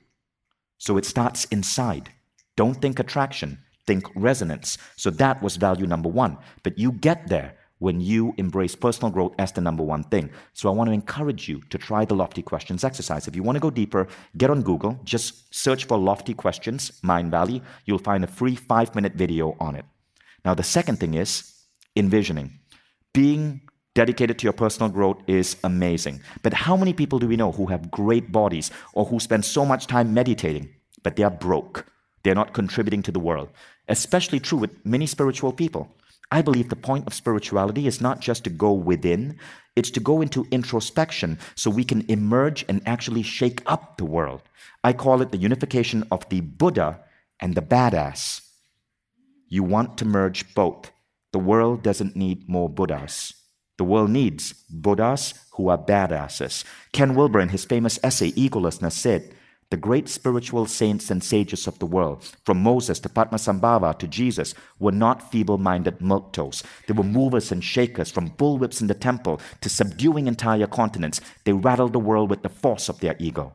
So 0.78 0.96
it 0.96 1.04
starts 1.04 1.44
inside. 1.46 2.10
Don't 2.56 2.80
think 2.80 2.98
attraction, 2.98 3.58
think 3.86 4.04
resonance. 4.14 4.78
So 4.96 5.10
that 5.10 5.42
was 5.42 5.56
value 5.56 5.86
number 5.86 6.08
one. 6.08 6.38
But 6.62 6.78
you 6.78 6.92
get 6.92 7.28
there 7.28 7.56
when 7.80 8.00
you 8.00 8.32
embrace 8.36 8.74
personal 8.76 9.10
growth 9.10 9.34
as 9.38 9.52
the 9.52 9.60
number 9.60 9.82
one 9.82 10.04
thing. 10.04 10.30
So 10.52 10.68
I 10.68 10.72
want 10.72 10.88
to 10.88 10.94
encourage 10.94 11.48
you 11.48 11.60
to 11.70 11.78
try 11.78 12.04
the 12.04 12.14
lofty 12.14 12.42
questions 12.42 12.84
exercise. 12.84 13.26
If 13.26 13.34
you 13.34 13.42
want 13.42 13.56
to 13.56 13.60
go 13.60 13.70
deeper, 13.70 14.06
get 14.36 14.50
on 14.50 14.62
Google, 14.62 15.00
just 15.02 15.52
search 15.52 15.86
for 15.86 15.98
lofty 15.98 16.34
questions, 16.34 16.92
Mindvalley. 17.02 17.62
You'll 17.86 17.98
find 17.98 18.22
a 18.22 18.28
free 18.28 18.54
five 18.54 18.94
minute 18.94 19.14
video 19.14 19.56
on 19.58 19.74
it. 19.74 19.84
Now, 20.44 20.54
the 20.54 20.62
second 20.62 21.00
thing 21.00 21.14
is 21.14 21.52
envisioning. 21.96 22.60
Being 23.12 23.62
dedicated 23.94 24.38
to 24.38 24.44
your 24.44 24.52
personal 24.52 24.90
growth 24.90 25.20
is 25.26 25.56
amazing. 25.64 26.20
But 26.42 26.52
how 26.52 26.76
many 26.76 26.92
people 26.92 27.18
do 27.18 27.26
we 27.26 27.36
know 27.36 27.52
who 27.52 27.66
have 27.66 27.90
great 27.90 28.30
bodies 28.30 28.70
or 28.92 29.04
who 29.06 29.18
spend 29.18 29.44
so 29.44 29.64
much 29.64 29.86
time 29.86 30.14
meditating, 30.14 30.68
but 31.02 31.16
they 31.16 31.24
are 31.24 31.30
broke? 31.30 31.86
They're 32.22 32.34
not 32.34 32.52
contributing 32.52 33.02
to 33.04 33.12
the 33.12 33.18
world. 33.18 33.48
Especially 33.88 34.38
true 34.38 34.58
with 34.58 34.84
many 34.84 35.06
spiritual 35.06 35.52
people. 35.52 35.96
I 36.30 36.42
believe 36.42 36.68
the 36.68 36.76
point 36.76 37.06
of 37.06 37.14
spirituality 37.14 37.86
is 37.86 38.00
not 38.00 38.20
just 38.20 38.44
to 38.44 38.50
go 38.50 38.72
within, 38.72 39.36
it's 39.74 39.90
to 39.90 40.00
go 40.00 40.20
into 40.20 40.46
introspection 40.50 41.38
so 41.54 41.70
we 41.70 41.84
can 41.84 42.04
emerge 42.08 42.64
and 42.68 42.82
actually 42.86 43.22
shake 43.22 43.62
up 43.66 43.96
the 43.96 44.04
world. 44.04 44.42
I 44.84 44.92
call 44.92 45.22
it 45.22 45.32
the 45.32 45.38
unification 45.38 46.04
of 46.10 46.28
the 46.28 46.40
Buddha 46.40 47.00
and 47.40 47.54
the 47.54 47.62
badass. 47.62 48.42
You 49.48 49.64
want 49.64 49.98
to 49.98 50.04
merge 50.04 50.54
both. 50.54 50.92
The 51.32 51.38
world 51.38 51.82
doesn't 51.82 52.16
need 52.16 52.48
more 52.48 52.68
Buddhas. 52.68 53.32
The 53.78 53.84
world 53.84 54.10
needs 54.10 54.52
Buddhas 54.68 55.34
who 55.52 55.68
are 55.68 55.78
badasses. 55.78 56.64
Ken 56.92 57.14
Wilber, 57.14 57.40
in 57.40 57.48
his 57.48 57.64
famous 57.64 57.98
essay, 58.02 58.30
Egolessness, 58.32 58.92
said, 58.92 59.34
the 59.70 59.76
great 59.76 60.08
spiritual 60.08 60.66
saints 60.66 61.10
and 61.10 61.22
sages 61.22 61.66
of 61.68 61.78
the 61.78 61.86
world, 61.86 62.24
from 62.44 62.60
Moses 62.60 62.98
to 63.00 63.08
Padmasambhava 63.08 63.96
to 63.98 64.08
Jesus, 64.08 64.52
were 64.80 64.92
not 64.92 65.30
feeble 65.30 65.58
minded 65.58 65.98
milquetoast. 66.00 66.64
They 66.86 66.92
were 66.92 67.04
movers 67.04 67.52
and 67.52 67.62
shakers, 67.62 68.10
from 68.10 68.30
bullwhips 68.30 68.80
in 68.80 68.88
the 68.88 68.94
temple 68.94 69.40
to 69.60 69.68
subduing 69.68 70.26
entire 70.26 70.66
continents. 70.66 71.20
They 71.44 71.52
rattled 71.52 71.92
the 71.92 72.00
world 72.00 72.30
with 72.30 72.42
the 72.42 72.48
force 72.48 72.88
of 72.88 72.98
their 72.98 73.14
ego. 73.20 73.52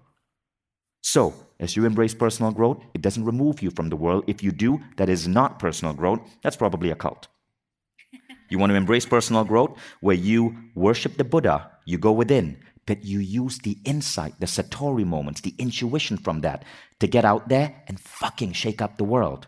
So, 1.02 1.34
as 1.60 1.76
you 1.76 1.86
embrace 1.86 2.14
personal 2.14 2.52
growth, 2.52 2.82
it 2.94 3.02
doesn't 3.02 3.26
remove 3.26 3.62
you 3.62 3.70
from 3.72 3.90
the 3.90 3.96
world. 3.96 4.24
If 4.28 4.42
you 4.42 4.52
do, 4.52 4.80
that 4.96 5.10
is 5.10 5.28
not 5.28 5.60
personal 5.60 5.94
growth. 5.94 6.22
That's 6.42 6.56
probably 6.56 6.92
a 6.92 6.96
cult. 6.96 7.28
You 8.50 8.58
want 8.58 8.72
to 8.72 8.76
embrace 8.76 9.06
personal 9.06 9.44
growth 9.44 9.78
where 10.02 10.16
you 10.16 10.56
worship 10.76 11.18
the 11.18 11.24
Buddha, 11.24 11.72
you 11.86 11.98
go 11.98 12.12
within, 12.12 12.58
but 12.86 13.04
you 13.04 13.20
use 13.20 13.60
the 13.60 13.78
insight, 13.84 14.40
the 14.40 14.46
Satori 14.46 15.06
moments, 15.06 15.42
the 15.42 15.56
intuition 15.58 16.18
from 16.18 16.42
that 16.42 16.64
to 17.00 17.08
get 17.08 17.26
out 17.26 17.50
there 17.50 17.84
and 17.88 18.00
fucking 18.00 18.54
shake 18.54 18.82
up 18.82 18.98
the 18.98 19.04
world. 19.04 19.48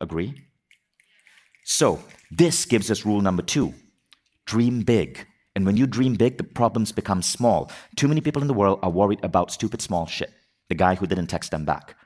Agree? 0.00 0.44
So, 1.64 2.00
this 2.30 2.64
gives 2.64 2.90
us 2.90 3.04
rule 3.04 3.20
number 3.20 3.42
two 3.42 3.74
dream 4.46 4.80
big. 4.82 5.26
And 5.54 5.66
when 5.66 5.76
you 5.76 5.86
dream 5.86 6.14
big, 6.14 6.38
the 6.38 6.44
problems 6.44 6.92
become 6.92 7.20
small. 7.20 7.70
Too 7.96 8.08
many 8.08 8.20
people 8.20 8.40
in 8.40 8.48
the 8.48 8.54
world 8.54 8.78
are 8.82 8.90
worried 8.90 9.22
about 9.24 9.50
stupid 9.50 9.82
small 9.82 10.06
shit. 10.06 10.32
The 10.68 10.74
guy 10.74 10.94
who 10.94 11.06
didn't 11.06 11.26
text 11.26 11.50
them 11.50 11.64
back, 11.64 11.96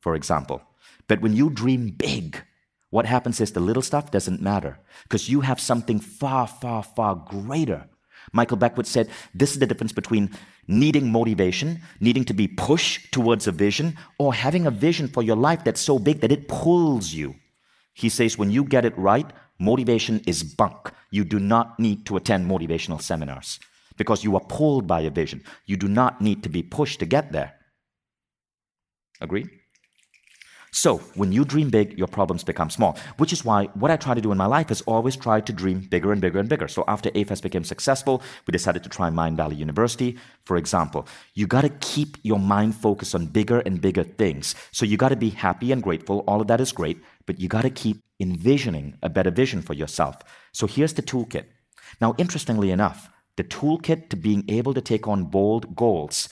for 0.00 0.14
example. 0.14 0.62
But 1.08 1.20
when 1.20 1.34
you 1.34 1.50
dream 1.50 1.90
big, 1.90 2.42
what 2.90 3.06
happens 3.06 3.40
is 3.40 3.52
the 3.52 3.60
little 3.60 3.82
stuff 3.82 4.10
doesn't 4.10 4.40
matter 4.40 4.78
because 5.04 5.28
you 5.28 5.42
have 5.42 5.60
something 5.60 6.00
far, 6.00 6.46
far, 6.46 6.82
far 6.82 7.14
greater 7.14 7.86
Michael 8.32 8.56
Beckwith 8.56 8.86
said 8.86 9.08
this 9.34 9.52
is 9.52 9.58
the 9.58 9.66
difference 9.66 9.92
between 9.92 10.30
needing 10.68 11.10
motivation, 11.10 11.80
needing 12.00 12.24
to 12.24 12.34
be 12.34 12.48
pushed 12.48 13.12
towards 13.12 13.46
a 13.46 13.52
vision, 13.52 13.96
or 14.18 14.34
having 14.34 14.66
a 14.66 14.70
vision 14.70 15.08
for 15.08 15.22
your 15.22 15.36
life 15.36 15.64
that's 15.64 15.80
so 15.80 15.98
big 15.98 16.20
that 16.20 16.32
it 16.32 16.48
pulls 16.48 17.12
you. 17.12 17.34
He 17.94 18.08
says 18.08 18.38
when 18.38 18.50
you 18.50 18.64
get 18.64 18.84
it 18.84 18.96
right, 18.96 19.30
motivation 19.58 20.22
is 20.26 20.42
bunk. 20.42 20.92
You 21.10 21.24
do 21.24 21.38
not 21.38 21.78
need 21.78 22.06
to 22.06 22.16
attend 22.16 22.50
motivational 22.50 23.00
seminars 23.00 23.60
because 23.96 24.24
you 24.24 24.34
are 24.36 24.44
pulled 24.48 24.86
by 24.86 25.00
a 25.00 25.10
vision. 25.10 25.44
You 25.66 25.76
do 25.76 25.88
not 25.88 26.20
need 26.20 26.42
to 26.44 26.48
be 26.48 26.62
pushed 26.62 27.00
to 27.00 27.06
get 27.06 27.32
there. 27.32 27.54
Agree? 29.20 29.46
So, 30.74 30.98
when 31.16 31.32
you 31.32 31.44
dream 31.44 31.68
big, 31.68 31.98
your 31.98 32.06
problems 32.08 32.44
become 32.44 32.70
small, 32.70 32.98
which 33.18 33.30
is 33.30 33.44
why 33.44 33.66
what 33.74 33.90
I 33.90 33.96
try 33.96 34.14
to 34.14 34.22
do 34.22 34.32
in 34.32 34.38
my 34.38 34.46
life 34.46 34.70
is 34.70 34.80
always 34.82 35.16
try 35.16 35.38
to 35.42 35.52
dream 35.52 35.80
bigger 35.80 36.12
and 36.12 36.20
bigger 36.20 36.38
and 36.38 36.48
bigger. 36.48 36.66
So, 36.66 36.82
after 36.88 37.10
A-Fest 37.14 37.42
became 37.42 37.62
successful, 37.62 38.22
we 38.46 38.52
decided 38.52 38.82
to 38.84 38.88
try 38.88 39.10
Mindvalley 39.10 39.58
University. 39.58 40.16
For 40.46 40.56
example, 40.56 41.06
you 41.34 41.46
got 41.46 41.60
to 41.60 41.68
keep 41.68 42.16
your 42.22 42.38
mind 42.38 42.74
focused 42.74 43.14
on 43.14 43.26
bigger 43.26 43.60
and 43.60 43.82
bigger 43.82 44.02
things. 44.02 44.54
So, 44.70 44.86
you 44.86 44.96
got 44.96 45.10
to 45.10 45.16
be 45.16 45.28
happy 45.28 45.72
and 45.72 45.82
grateful. 45.82 46.24
All 46.26 46.40
of 46.40 46.46
that 46.46 46.60
is 46.60 46.72
great, 46.72 47.02
but 47.26 47.38
you 47.38 47.48
got 47.48 47.62
to 47.62 47.70
keep 47.70 48.02
envisioning 48.18 48.96
a 49.02 49.10
better 49.10 49.30
vision 49.30 49.60
for 49.60 49.74
yourself. 49.74 50.16
So, 50.54 50.66
here's 50.66 50.94
the 50.94 51.02
toolkit. 51.02 51.44
Now, 52.00 52.14
interestingly 52.16 52.70
enough, 52.70 53.10
the 53.36 53.44
toolkit 53.44 54.08
to 54.08 54.16
being 54.16 54.44
able 54.48 54.72
to 54.72 54.80
take 54.80 55.06
on 55.06 55.24
bold 55.24 55.76
goals 55.76 56.30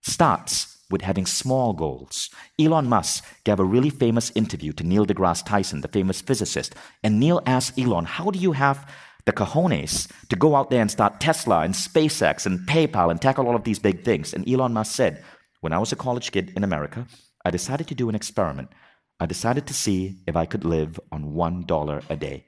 starts 0.00 0.79
with 0.90 1.02
having 1.02 1.26
small 1.26 1.72
goals. 1.72 2.30
Elon 2.58 2.88
Musk 2.88 3.24
gave 3.44 3.60
a 3.60 3.64
really 3.64 3.90
famous 3.90 4.30
interview 4.34 4.72
to 4.72 4.84
Neil 4.84 5.06
deGrasse 5.06 5.44
Tyson, 5.44 5.80
the 5.80 5.88
famous 5.88 6.20
physicist, 6.20 6.74
and 7.02 7.18
Neil 7.20 7.40
asked 7.46 7.78
Elon, 7.78 8.04
How 8.04 8.30
do 8.30 8.38
you 8.38 8.52
have 8.52 8.90
the 9.26 9.32
cojones 9.32 10.10
to 10.28 10.36
go 10.36 10.56
out 10.56 10.70
there 10.70 10.80
and 10.80 10.90
start 10.90 11.20
Tesla 11.20 11.60
and 11.60 11.74
SpaceX 11.74 12.46
and 12.46 12.66
PayPal 12.66 13.10
and 13.10 13.20
tackle 13.20 13.46
all 13.46 13.56
of 13.56 13.64
these 13.64 13.78
big 13.78 14.04
things? 14.04 14.34
And 14.34 14.48
Elon 14.48 14.72
Musk 14.72 14.94
said, 14.94 15.24
When 15.60 15.72
I 15.72 15.78
was 15.78 15.92
a 15.92 15.96
college 15.96 16.32
kid 16.32 16.52
in 16.56 16.64
America, 16.64 17.06
I 17.44 17.50
decided 17.50 17.88
to 17.88 17.94
do 17.94 18.08
an 18.08 18.14
experiment. 18.14 18.70
I 19.18 19.26
decided 19.26 19.66
to 19.66 19.74
see 19.74 20.16
if 20.26 20.36
I 20.36 20.46
could 20.46 20.64
live 20.64 20.98
on 21.12 21.34
$1 21.34 22.10
a 22.10 22.16
day. 22.16 22.46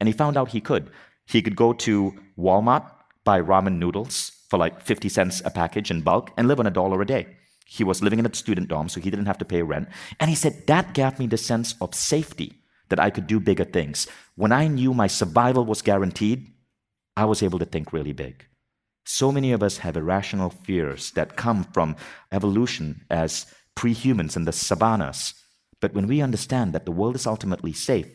And 0.00 0.08
he 0.08 0.12
found 0.12 0.36
out 0.36 0.50
he 0.50 0.60
could. 0.60 0.90
He 1.26 1.42
could 1.42 1.56
go 1.56 1.72
to 1.72 2.14
Walmart, 2.38 2.90
buy 3.24 3.40
ramen 3.40 3.78
noodles 3.78 4.32
for 4.50 4.58
like 4.58 4.80
50 4.80 5.08
cents 5.08 5.42
a 5.44 5.50
package 5.50 5.90
in 5.90 6.02
bulk, 6.02 6.30
and 6.36 6.48
live 6.48 6.60
on 6.60 6.66
a 6.66 6.70
dollar 6.70 7.00
a 7.00 7.06
day. 7.06 7.26
He 7.64 7.84
was 7.84 8.02
living 8.02 8.18
in 8.18 8.26
a 8.26 8.34
student 8.34 8.68
dorm, 8.68 8.88
so 8.88 9.00
he 9.00 9.10
didn't 9.10 9.26
have 9.26 9.38
to 9.38 9.44
pay 9.44 9.62
rent. 9.62 9.88
And 10.20 10.28
he 10.28 10.36
said, 10.36 10.66
That 10.66 10.94
gave 10.94 11.18
me 11.18 11.26
the 11.26 11.36
sense 11.36 11.74
of 11.80 11.94
safety 11.94 12.60
that 12.88 13.00
I 13.00 13.10
could 13.10 13.26
do 13.26 13.40
bigger 13.40 13.64
things. 13.64 14.06
When 14.36 14.52
I 14.52 14.68
knew 14.68 14.92
my 14.92 15.06
survival 15.06 15.64
was 15.64 15.82
guaranteed, 15.82 16.46
I 17.16 17.24
was 17.24 17.42
able 17.42 17.58
to 17.58 17.64
think 17.64 17.92
really 17.92 18.12
big. 18.12 18.46
So 19.06 19.30
many 19.30 19.52
of 19.52 19.62
us 19.62 19.78
have 19.78 19.96
irrational 19.96 20.50
fears 20.50 21.10
that 21.12 21.36
come 21.36 21.64
from 21.64 21.96
evolution 22.32 23.04
as 23.10 23.46
pre-humans 23.74 24.36
in 24.36 24.44
the 24.44 24.52
savannas. 24.52 25.34
But 25.80 25.94
when 25.94 26.06
we 26.06 26.22
understand 26.22 26.72
that 26.72 26.86
the 26.86 26.92
world 26.92 27.16
is 27.16 27.26
ultimately 27.26 27.72
safe, 27.72 28.08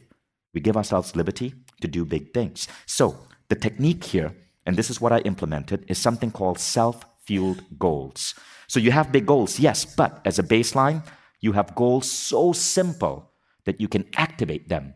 we 0.53 0.61
give 0.61 0.77
ourselves 0.77 1.15
liberty 1.15 1.53
to 1.81 1.87
do 1.87 2.05
big 2.05 2.33
things. 2.33 2.67
So, 2.85 3.27
the 3.49 3.55
technique 3.55 4.03
here, 4.03 4.35
and 4.65 4.75
this 4.75 4.89
is 4.89 5.01
what 5.01 5.11
I 5.11 5.19
implemented, 5.19 5.85
is 5.87 5.97
something 5.97 6.31
called 6.31 6.59
self 6.59 7.05
fueled 7.25 7.63
goals. 7.77 8.33
So 8.69 8.79
you 8.79 8.91
have 8.91 9.11
big 9.11 9.25
goals, 9.25 9.59
yes, 9.59 9.83
but 9.83 10.21
as 10.25 10.37
a 10.37 10.43
baseline, 10.43 11.03
you 11.41 11.53
have 11.53 11.73
goals 11.73 12.09
so 12.09 12.53
simple 12.53 13.31
that 13.65 13.81
you 13.81 13.87
can 13.87 14.05
activate 14.15 14.69
them 14.69 14.93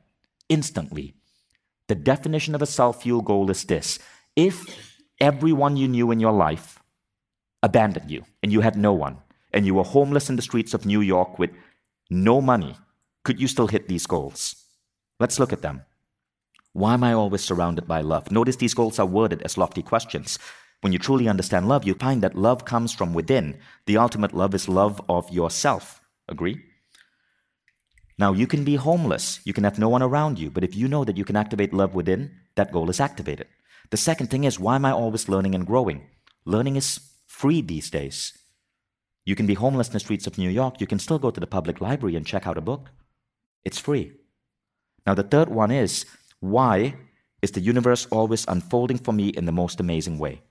instantly. 0.48 1.16
The 1.88 1.96
definition 1.96 2.54
of 2.54 2.62
a 2.62 2.68
self 2.68 3.02
fuel 3.02 3.22
goal 3.22 3.50
is 3.50 3.64
this 3.66 3.98
if 4.36 4.64
everyone 5.20 5.76
you 5.76 5.88
knew 5.88 6.12
in 6.12 6.20
your 6.20 6.32
life 6.32 6.80
abandoned 7.64 8.12
you 8.12 8.24
and 8.44 8.52
you 8.52 8.62
had 8.62 8.78
no 8.78 8.94
one, 8.94 9.18
and 9.52 9.66
you 9.66 9.74
were 9.74 9.84
homeless 9.84 10.30
in 10.30 10.36
the 10.36 10.42
streets 10.42 10.74
of 10.74 10.86
New 10.86 11.02
York 11.02 11.40
with 11.40 11.52
no 12.12 12.42
money, 12.42 12.76
could 13.24 13.42
you 13.42 13.48
still 13.48 13.68
hit 13.68 13.88
these 13.88 14.06
goals? 14.06 14.56
Let's 15.20 15.40
look 15.40 15.54
at 15.54 15.64
them. 15.64 15.82
Why 16.74 16.94
am 16.94 17.04
I 17.04 17.14
always 17.14 17.44
surrounded 17.44 17.88
by 17.88 18.02
love? 18.02 18.32
Notice 18.32 18.56
these 18.56 18.74
goals 18.74 19.00
are 19.00 19.06
worded 19.06 19.42
as 19.44 19.58
lofty 19.58 19.82
questions. 19.82 20.38
When 20.84 20.92
you 20.92 21.00
truly 21.00 21.30
understand 21.30 21.70
love, 21.70 21.86
you 21.86 21.94
find 21.94 22.22
that 22.22 22.36
love 22.36 22.66
comes 22.66 22.92
from 22.92 23.14
within. 23.14 23.58
The 23.86 23.96
ultimate 23.96 24.34
love 24.34 24.54
is 24.54 24.68
love 24.68 25.00
of 25.08 25.32
yourself. 25.32 26.02
Agree? 26.28 26.62
Now, 28.18 28.34
you 28.34 28.48
can 28.48 28.66
be 28.66 28.76
homeless, 28.76 29.40
you 29.46 29.54
can 29.54 29.64
have 29.64 29.80
no 29.80 29.88
one 29.88 30.04
around 30.04 30.40
you, 30.40 30.52
but 30.52 30.66
if 30.66 30.76
you 30.76 30.90
know 30.90 31.06
that 31.06 31.16
you 31.16 31.24
can 31.24 31.38
activate 31.38 31.74
love 31.74 31.96
within, 31.96 32.32
that 32.56 32.74
goal 32.74 32.90
is 32.90 33.00
activated. 33.00 33.48
The 33.92 33.98
second 33.98 34.28
thing 34.28 34.44
is, 34.44 34.60
why 34.60 34.76
am 34.76 34.84
I 34.84 34.92
always 34.92 35.30
learning 35.30 35.56
and 35.56 35.66
growing? 35.66 36.02
Learning 36.44 36.76
is 36.76 37.00
free 37.28 37.62
these 37.62 37.90
days. 37.90 38.38
You 39.24 39.36
can 39.36 39.48
be 39.48 39.54
homeless 39.54 39.88
in 39.88 39.94
the 39.94 40.02
streets 40.02 40.28
of 40.28 40.38
New 40.38 40.50
York, 40.50 40.82
you 40.82 40.88
can 40.88 41.00
still 41.00 41.18
go 41.18 41.32
to 41.32 41.40
the 41.40 41.48
public 41.48 41.80
library 41.80 42.18
and 42.18 42.26
check 42.26 42.46
out 42.46 42.58
a 42.58 42.62
book. 42.62 42.90
It's 43.64 43.80
free. 43.80 44.12
Now, 45.08 45.14
the 45.14 45.24
third 45.24 45.48
one 45.48 45.72
is, 45.72 46.06
why 46.42 46.96
is 47.42 47.52
the 47.52 47.62
universe 47.62 48.06
always 48.12 48.44
unfolding 48.50 48.98
for 48.98 49.14
me 49.14 49.30
in 49.30 49.46
the 49.46 49.54
most 49.54 49.80
amazing 49.80 50.20
way? 50.20 50.42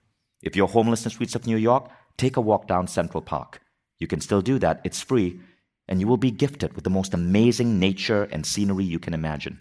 If 0.43 0.57
you're 0.57 0.69
homeless 0.69 1.01
in 1.01 1.05
the 1.05 1.11
streets 1.11 1.35
of 1.35 1.47
New 1.47 1.57
York, 1.57 1.89
take 2.17 2.37
a 2.37 2.41
walk 2.41 2.67
down 2.67 2.87
Central 2.87 3.23
Park. 3.23 3.61
You 3.99 4.07
can 4.07 4.21
still 4.21 4.43
do 4.43 4.59
that, 4.59 4.81
it's 4.85 5.01
free, 5.01 5.41
and 5.89 6.01
you 6.01 6.07
will 6.07 6.17
be 6.17 6.31
gifted 6.31 6.75
with 6.75 6.85
the 6.85 6.91
most 6.91 7.15
amazing 7.15 7.79
nature 7.79 8.25
and 8.25 8.45
scenery 8.45 8.85
you 8.85 8.99
can 8.99 9.15
imagine. 9.15 9.61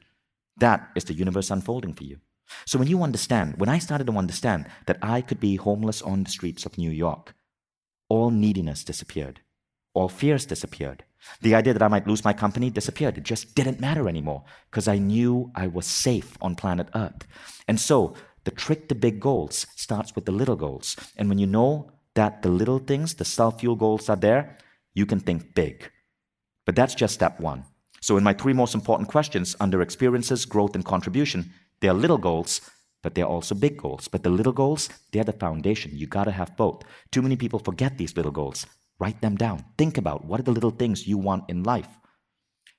That 0.57 0.89
is 0.95 1.05
the 1.05 1.13
universe 1.13 1.51
unfolding 1.51 1.93
for 1.93 2.03
you. 2.03 2.17
So 2.65 2.77
when 2.77 2.87
you 2.87 3.03
understand, 3.03 3.55
when 3.57 3.69
I 3.69 3.79
started 3.79 4.07
to 4.07 4.17
understand 4.17 4.67
that 4.87 4.97
I 5.01 5.21
could 5.21 5.39
be 5.39 5.55
homeless 5.55 6.01
on 6.01 6.23
the 6.23 6.31
streets 6.31 6.65
of 6.65 6.77
New 6.77 6.91
York, 6.91 7.33
all 8.09 8.29
neediness 8.29 8.83
disappeared, 8.83 9.39
all 9.93 10.09
fears 10.09 10.45
disappeared. 10.45 11.03
The 11.41 11.55
idea 11.55 11.73
that 11.73 11.83
I 11.83 11.87
might 11.87 12.07
lose 12.07 12.25
my 12.25 12.33
company 12.33 12.69
disappeared. 12.69 13.17
It 13.17 13.23
just 13.23 13.53
didn't 13.55 13.79
matter 13.79 14.09
anymore 14.09 14.43
because 14.69 14.87
I 14.87 14.97
knew 14.97 15.51
I 15.55 15.67
was 15.67 15.85
safe 15.85 16.37
on 16.41 16.55
planet 16.55 16.89
Earth. 16.95 17.27
And 17.67 17.79
so 17.79 18.15
the 18.43 18.51
trick 18.51 18.87
to 18.89 18.95
big 18.95 19.19
goals 19.19 19.67
starts 19.75 20.15
with 20.15 20.25
the 20.25 20.31
little 20.31 20.55
goals. 20.55 20.95
And 21.17 21.29
when 21.29 21.37
you 21.37 21.47
know 21.47 21.91
that 22.15 22.41
the 22.41 22.49
little 22.49 22.79
things, 22.79 23.13
the 23.15 23.25
self 23.25 23.59
fuel 23.59 23.75
goals 23.75 24.09
are 24.09 24.15
there, 24.15 24.57
you 24.93 25.05
can 25.05 25.19
think 25.19 25.53
big. 25.53 25.91
But 26.65 26.75
that's 26.75 26.95
just 26.95 27.13
step 27.13 27.39
one. 27.39 27.65
So, 28.01 28.17
in 28.17 28.23
my 28.23 28.33
three 28.33 28.53
most 28.53 28.73
important 28.73 29.09
questions 29.09 29.55
under 29.59 29.81
experiences, 29.81 30.45
growth, 30.45 30.75
and 30.75 30.83
contribution, 30.83 31.51
there 31.79 31.91
are 31.91 31.95
little 31.95 32.17
goals, 32.17 32.61
but 33.03 33.15
they're 33.15 33.25
also 33.25 33.55
big 33.55 33.77
goals. 33.77 34.07
But 34.07 34.23
the 34.23 34.29
little 34.29 34.53
goals, 34.53 34.89
they're 35.11 35.23
the 35.23 35.33
foundation. 35.33 35.91
You 35.93 36.07
got 36.07 36.25
to 36.25 36.31
have 36.31 36.57
both. 36.57 36.83
Too 37.11 37.21
many 37.21 37.35
people 37.35 37.59
forget 37.59 37.97
these 37.97 38.15
little 38.15 38.31
goals. 38.31 38.65
Write 38.99 39.21
them 39.21 39.35
down. 39.35 39.65
Think 39.77 39.97
about 39.97 40.25
what 40.25 40.39
are 40.39 40.43
the 40.43 40.51
little 40.51 40.71
things 40.71 41.07
you 41.07 41.17
want 41.17 41.49
in 41.49 41.63
life. 41.63 41.87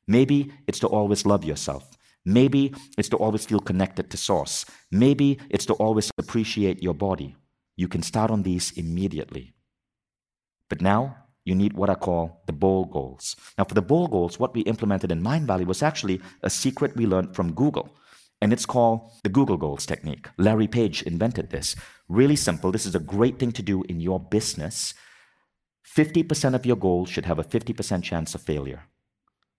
Maybe 0.06 0.52
it's 0.66 0.80
to 0.80 0.88
always 0.88 1.24
love 1.24 1.44
yourself. 1.44 1.96
Maybe 2.24 2.74
it's 2.96 3.08
to 3.10 3.16
always 3.16 3.46
feel 3.46 3.60
connected 3.60 4.10
to 4.10 4.16
Source. 4.16 4.64
Maybe 4.90 5.38
it's 5.50 5.66
to 5.66 5.74
always 5.74 6.10
appreciate 6.18 6.82
your 6.82 6.94
body. 6.94 7.36
You 7.76 7.88
can 7.88 8.02
start 8.02 8.30
on 8.30 8.42
these 8.42 8.72
immediately. 8.72 9.54
But 10.68 10.80
now 10.80 11.16
you 11.44 11.54
need 11.54 11.72
what 11.72 11.90
I 11.90 11.94
call 11.94 12.42
the 12.46 12.52
bold 12.52 12.92
goals. 12.92 13.34
Now, 13.58 13.64
for 13.64 13.74
the 13.74 13.82
bold 13.82 14.12
goals, 14.12 14.38
what 14.38 14.54
we 14.54 14.60
implemented 14.62 15.10
in 15.10 15.22
Mindvalley 15.22 15.66
was 15.66 15.82
actually 15.82 16.20
a 16.42 16.50
secret 16.50 16.96
we 16.96 17.06
learned 17.06 17.34
from 17.34 17.54
Google. 17.54 17.96
And 18.40 18.52
it's 18.52 18.66
called 18.66 19.10
the 19.22 19.28
Google 19.28 19.56
Goals 19.56 19.86
technique. 19.86 20.28
Larry 20.36 20.66
Page 20.66 21.02
invented 21.02 21.50
this. 21.50 21.76
Really 22.08 22.36
simple. 22.36 22.72
This 22.72 22.86
is 22.86 22.94
a 22.94 23.00
great 23.00 23.38
thing 23.38 23.52
to 23.52 23.62
do 23.62 23.82
in 23.84 24.00
your 24.00 24.18
business. 24.18 24.94
50% 25.96 26.54
of 26.54 26.66
your 26.66 26.76
goals 26.76 27.08
should 27.08 27.26
have 27.26 27.38
a 27.38 27.44
50% 27.44 28.02
chance 28.02 28.34
of 28.34 28.42
failure. 28.42 28.84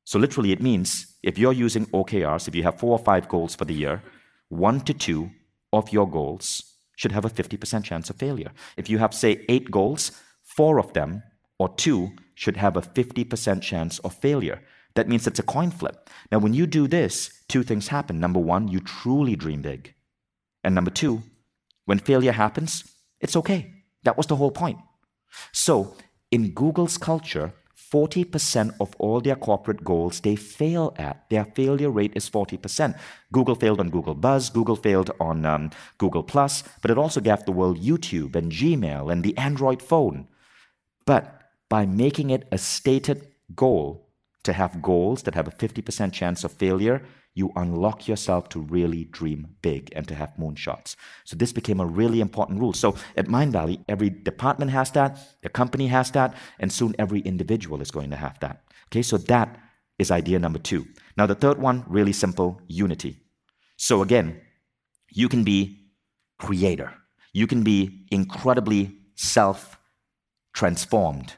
So 0.06 0.20
literally, 0.20 0.52
it 0.52 0.62
means 0.62 1.16
if 1.24 1.38
you're 1.38 1.54
using 1.54 1.86
OKRs, 1.88 2.48
if 2.48 2.56
you 2.56 2.64
have 2.64 2.80
four 2.80 2.92
or 2.92 3.04
five 3.04 3.28
goals 3.28 3.56
for 3.56 3.66
the 3.66 3.74
year, 3.74 4.04
one 4.50 4.82
to 4.82 4.94
two 4.94 5.32
of 5.72 5.92
your 5.92 6.10
goals 6.10 6.74
should 6.96 7.12
have 7.12 7.26
a 7.26 7.30
50% 7.30 7.84
chance 7.84 8.10
of 8.10 8.16
failure. 8.18 8.52
If 8.78 8.90
you 8.90 8.98
have, 9.00 9.14
say, 9.14 9.46
eight 9.50 9.72
goals, 9.72 10.12
four 10.44 10.80
of 10.80 10.94
them 10.94 11.24
or 11.58 11.70
two 11.70 12.12
should 12.36 12.58
have 12.58 12.78
a 12.78 12.82
50% 12.82 13.62
chance 13.62 14.00
of 14.00 14.14
failure. 14.14 14.62
That 14.96 15.08
means 15.08 15.26
it's 15.26 15.40
a 15.40 15.44
coin 15.44 15.72
flip. 15.72 16.10
Now, 16.32 16.40
when 16.40 16.54
you 16.54 16.68
do 16.68 16.88
this, 16.88 17.32
two 17.48 17.64
things 17.64 17.88
happen. 17.88 18.20
Number 18.20 18.40
one, 18.40 18.68
you 18.68 18.80
truly 18.80 19.36
dream 19.36 19.62
big. 19.62 19.94
And 20.64 20.76
number 20.76 20.92
two, 20.92 21.24
when 21.86 22.00
failure 22.00 22.32
happens, 22.32 22.84
it's 23.20 23.36
okay. 23.36 23.74
That 24.04 24.18
was 24.18 24.28
the 24.28 24.36
whole 24.36 24.52
point. 24.52 24.80
So, 25.52 25.96
in 26.32 26.52
Google's 26.52 26.98
culture, 26.98 27.54
40% 27.94 28.74
of 28.80 28.96
all 28.98 29.22
their 29.22 29.36
corporate 29.36 29.84
goals 29.84 30.22
they 30.22 30.36
fail 30.36 30.96
at. 30.98 31.30
Their 31.30 31.46
failure 31.46 31.92
rate 31.92 32.14
is 32.16 32.28
40%. 32.28 32.98
Google 33.32 33.54
failed 33.54 33.80
on 33.80 33.92
Google 33.92 34.16
Buzz, 34.16 34.50
Google 34.50 34.76
failed 34.76 35.12
on 35.20 35.46
um, 35.46 35.70
Google 36.00 36.24
Plus, 36.24 36.64
but 36.82 36.90
it 36.90 36.98
also 36.98 37.22
gave 37.22 37.46
the 37.46 37.52
world 37.52 37.80
YouTube 37.80 38.36
and 38.36 38.52
Gmail 38.52 39.12
and 39.12 39.24
the 39.24 39.38
Android 39.38 39.80
phone. 39.80 40.28
But 41.06 41.40
by 41.70 41.86
making 41.86 42.32
it 42.32 42.48
a 42.52 42.58
stated 42.58 43.28
goal 43.56 44.10
to 44.44 44.54
have 44.54 44.82
goals 44.82 45.24
that 45.24 45.36
have 45.36 45.48
a 45.48 45.52
50% 45.52 46.12
chance 46.12 46.44
of 46.44 46.52
failure, 46.52 47.04
you 47.36 47.52
unlock 47.56 48.08
yourself 48.08 48.50
to 48.50 48.60
really 48.60 49.06
dream 49.06 49.56
big 49.62 49.92
and 49.96 50.08
to 50.08 50.16
have 50.16 50.34
moonshots. 50.40 50.96
So 51.24 51.36
this 51.36 51.52
became 51.52 51.80
a 51.80 51.86
really 51.86 52.22
important 52.22 52.60
rule. 52.60 52.74
So 52.74 52.96
at 53.18 53.28
Mindvalley, 53.28 53.84
every 53.90 54.10
department 54.10 54.72
has 54.72 54.92
that, 54.92 55.18
the 55.42 55.50
company 55.50 55.88
has 55.88 56.12
that, 56.12 56.36
and 56.60 56.72
soon 56.72 56.96
every 57.00 57.22
individual 57.22 57.82
is 57.82 57.92
going 57.92 58.12
to 58.12 58.16
have 58.16 58.40
that. 58.42 58.64
Okay, 58.88 59.02
so 59.02 59.18
that 59.18 59.58
is 59.98 60.12
idea 60.12 60.40
number 60.40 60.60
two. 60.60 60.86
Now 61.18 61.26
the 61.26 61.36
third 61.36 61.60
one, 61.60 61.84
really 61.88 62.14
simple, 62.14 62.62
unity. 62.68 63.18
So 63.78 64.02
again, 64.02 64.42
you 65.12 65.28
can 65.28 65.44
be 65.44 65.90
creator. 66.38 66.94
You 67.34 67.48
can 67.48 67.64
be 67.64 68.06
incredibly 68.12 68.98
self 69.16 69.80
transformed. 70.54 71.34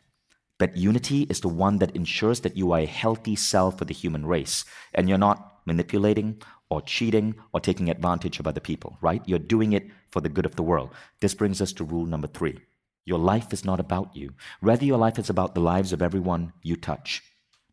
But 0.58 0.78
unity 0.78 1.24
is 1.24 1.42
the 1.42 1.50
one 1.50 1.80
that 1.80 1.96
ensures 1.96 2.42
that 2.42 2.56
you 2.56 2.72
are 2.72 2.80
a 2.80 2.86
healthy 2.86 3.36
self 3.36 3.78
for 3.78 3.86
the 3.86 3.94
human 3.94 4.25
race 4.25 4.64
and 4.94 5.10
you're 5.10 5.18
not 5.18 5.54
manipulating 5.65 6.41
or 6.69 6.81
cheating 6.81 7.36
or 7.53 7.60
taking 7.60 7.89
advantage 7.89 8.39
of 8.39 8.48
other 8.48 8.60
people, 8.60 8.98
right? 9.01 9.22
You're 9.25 9.39
doing 9.39 9.74
it 9.74 9.88
for 10.10 10.22
the 10.22 10.29
good 10.29 10.45
of 10.45 10.55
the 10.55 10.63
world. 10.63 10.91
This 11.22 11.34
brings 11.34 11.62
us 11.62 11.74
to 11.74 11.84
rule 11.84 12.05
number 12.05 12.27
three. 12.27 12.60
Your 13.05 13.19
life 13.19 13.53
is 13.53 13.65
not 13.65 13.79
about 13.79 14.15
you. 14.15 14.34
Rather, 14.62 14.86
your 14.86 14.98
life 14.98 15.19
is 15.19 15.29
about 15.29 15.53
the 15.53 15.62
lives 15.62 15.93
of 15.93 16.01
everyone 16.01 16.53
you 16.63 16.75
touch. 16.75 17.22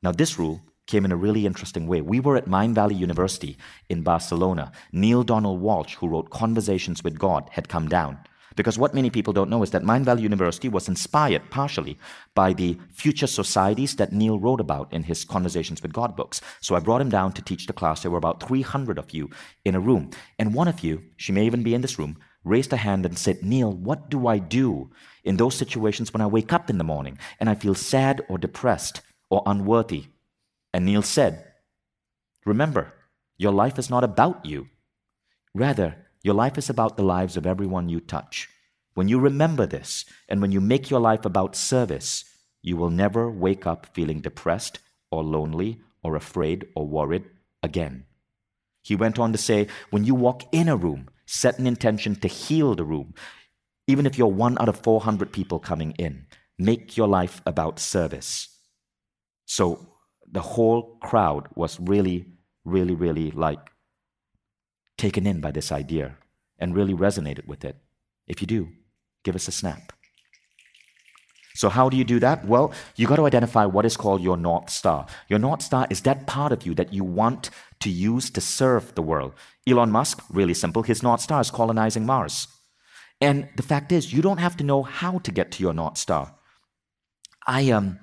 Now, 0.03 0.13
this 0.13 0.39
rule 0.39 0.61
came 0.87 1.05
in 1.05 1.13
a 1.13 1.17
really 1.17 1.47
interesting 1.47 1.87
way. 1.87 2.01
We 2.03 2.21
were 2.21 2.37
at 2.37 2.47
Mindvalley 2.47 2.99
University 2.99 3.57
in 3.89 4.03
Barcelona. 4.03 4.73
Neale 4.93 5.23
Donald 5.23 5.63
Walsch, 5.63 5.95
who 5.95 6.09
wrote 6.09 6.31
Conversations 6.31 7.03
with 7.03 7.19
God, 7.19 7.49
had 7.53 7.69
come 7.69 7.89
down. 7.89 8.19
Because 8.57 8.79
what 8.79 8.95
many 8.95 9.11
people 9.11 9.33
don't 9.33 9.51
know 9.51 9.63
is 9.63 9.71
that 9.71 9.83
Mindvalley 9.83 10.21
University 10.21 10.69
was 10.69 10.89
inspired 10.89 11.51
partially 11.51 11.99
by 12.35 12.53
the 12.53 12.79
future 12.91 13.27
societies 13.27 13.97
that 13.97 14.13
Neale 14.13 14.39
wrote 14.39 14.61
about 14.61 14.93
in 14.93 15.03
his 15.05 15.25
Conversations 15.25 15.83
with 15.83 15.93
God 15.93 16.17
books. 16.17 16.41
So 16.61 16.75
I 16.75 16.81
brought 16.81 17.01
him 17.01 17.11
down 17.11 17.33
to 17.33 17.43
teach 17.43 17.67
the 17.67 17.73
class. 17.73 18.03
There 18.03 18.11
were 18.11 18.19
about 18.19 18.43
300 18.43 18.99
of 18.99 19.13
you 19.13 19.31
in 19.65 19.75
a 19.75 19.81
room. 19.81 20.11
And 20.39 20.55
one 20.55 20.69
of 20.69 20.85
you, 20.85 21.03
she 21.17 21.33
may 21.33 21.47
even 21.47 21.63
be 21.63 21.75
in 21.75 21.81
this 21.81 21.99
room, 21.99 22.19
raised 22.45 22.73
a 22.73 22.77
hand 22.77 23.07
and 23.07 23.19
said, 23.19 23.43
Neale, 23.43 23.73
what 23.73 24.11
do 24.11 24.27
I 24.27 24.39
do 24.39 24.91
in 25.25 25.37
those 25.37 25.55
situations 25.55 26.13
when 26.13 26.21
I 26.21 26.27
wake 26.27 26.53
up 26.53 26.69
in 26.69 26.79
the 26.79 26.85
morning 26.85 27.19
and 27.39 27.49
I 27.49 27.55
feel 27.55 27.75
sad 27.75 28.23
or 28.29 28.39
depressed 28.39 29.01
or 29.31 29.43
unworthy? 29.47 30.07
And 30.73 30.85
Neale 30.85 31.03
said, 31.03 31.45
Remember, 32.45 32.93
your 33.37 33.53
life 33.53 33.79
is 33.79 33.91
not 33.91 34.05
about 34.05 34.45
you. 34.45 34.69
Rather, 35.55 36.07
your 36.23 36.35
life 36.35 36.57
is 36.57 36.71
about 36.71 36.97
the 36.97 37.03
lives 37.03 37.37
of 37.37 37.47
everyone 37.47 37.89
you 37.89 38.01
touch. 38.01 38.49
When 38.95 39.09
you 39.09 39.19
remember 39.19 39.67
this, 39.67 40.05
and 40.29 40.41
when 40.41 40.53
you 40.53 40.61
make 40.61 40.91
your 40.91 41.01
life 41.01 41.25
about 41.25 41.57
service, 41.57 42.25
you 42.63 42.77
will 42.77 42.91
never 42.91 43.31
wake 43.31 43.67
up 43.67 43.87
feeling 43.95 44.21
depressed 44.21 44.79
or 45.11 45.25
lonely 45.25 45.81
or 46.03 46.15
afraid 46.15 46.67
or 46.77 46.87
worried 46.87 47.25
again. 47.63 48.05
He 48.83 48.97
went 48.97 49.19
on 49.19 49.33
to 49.33 49.39
say, 49.39 49.69
when 49.91 50.05
you 50.05 50.15
walk 50.15 50.43
in 50.53 50.69
a 50.69 50.77
room, 50.77 51.09
set 51.27 51.59
an 51.59 51.67
intention 51.67 52.17
to 52.17 52.29
heal 52.29 52.75
the 52.75 52.85
room. 52.85 53.15
Even 53.87 54.07
if 54.07 54.19
you're 54.19 54.27
one 54.27 54.57
out 54.61 54.69
of 54.69 54.81
400 54.81 55.33
people 55.33 55.59
coming 55.59 55.93
in, 55.93 56.27
make 56.59 56.97
your 56.97 57.09
life 57.09 57.41
about 57.47 57.79
service. 57.79 58.49
So 59.47 59.89
the 60.31 60.41
whole 60.41 60.99
crowd 61.03 61.49
was 61.55 61.81
really, 61.81 62.27
really, 62.65 62.95
really 62.95 63.31
like 63.31 63.72
taken 64.97 65.27
in 65.27 65.41
by 65.41 65.51
this 65.51 65.73
idea 65.73 66.17
and 66.59 66.75
really 66.75 66.95
resonated 66.95 67.47
with 67.47 67.65
it? 67.65 67.77
If 68.27 68.41
you 68.41 68.47
do, 68.47 68.69
give 69.25 69.35
us 69.35 69.49
a 69.49 69.53
snap. 69.53 69.93
So, 71.55 71.69
how 71.69 71.89
do 71.89 71.97
you 71.97 72.05
do 72.05 72.19
that? 72.21 72.47
Well, 72.47 72.73
you 72.97 73.07
got 73.07 73.17
to 73.17 73.27
identify 73.27 73.67
what 73.67 73.85
is 73.85 73.97
called 73.97 74.23
your 74.23 74.37
North 74.37 74.71
Star. 74.71 75.07
Your 75.29 75.39
North 75.39 75.63
Star 75.63 75.87
is 75.91 76.01
that 76.03 76.27
part 76.27 76.51
of 76.51 76.65
you 76.65 76.75
that 76.75 76.95
you 76.95 77.05
want 77.05 77.51
to 77.81 77.91
use 77.91 78.31
to 78.31 78.41
serve 78.41 78.95
the 78.95 79.03
world. 79.03 79.35
Elon 79.67 79.91
Musk, 79.91 80.23
really 80.31 80.55
simple, 80.55 80.83
his 80.83 81.03
North 81.03 81.21
Star 81.21 81.41
is 81.41 81.51
colonizing 81.51 82.07
Mars. 82.07 82.49
And 83.21 83.49
the 83.57 83.63
fact 83.63 83.93
is, 83.93 84.13
you 84.13 84.23
don't 84.23 84.39
have 84.39 84.57
to 84.57 84.65
know 84.65 84.83
how 84.83 85.19
to 85.19 85.31
get 85.31 85.53
to 85.53 85.63
your 85.63 85.75
North 85.75 85.99
Star. 85.99 86.35
I 87.47 87.71
um, 87.71 88.01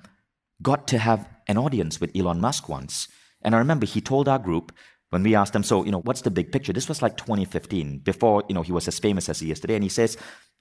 got 0.62 0.86
to 0.88 0.98
have 0.98 1.28
an 1.48 1.58
audience 1.58 2.00
with 2.00 2.16
Elon 2.16 2.40
Musk 2.40 2.68
once. 2.68 3.08
And 3.42 3.54
I 3.54 3.58
remember 3.58 3.86
he 3.86 4.00
told 4.00 4.28
our 4.28 4.38
group 4.38 4.72
when 5.10 5.22
we 5.22 5.34
asked 5.34 5.54
him, 5.54 5.62
so, 5.62 5.84
you 5.84 5.90
know, 5.90 6.00
what's 6.00 6.22
the 6.22 6.30
big 6.30 6.52
picture? 6.52 6.72
This 6.72 6.88
was 6.88 7.02
like 7.02 7.16
2015, 7.16 7.98
before, 7.98 8.44
you 8.48 8.54
know, 8.54 8.62
he 8.62 8.72
was 8.72 8.88
as 8.88 8.98
famous 8.98 9.28
as 9.28 9.40
he 9.40 9.50
is 9.50 9.60
today. 9.60 9.74
And 9.74 9.82
he 9.82 9.88
says, 9.88 10.16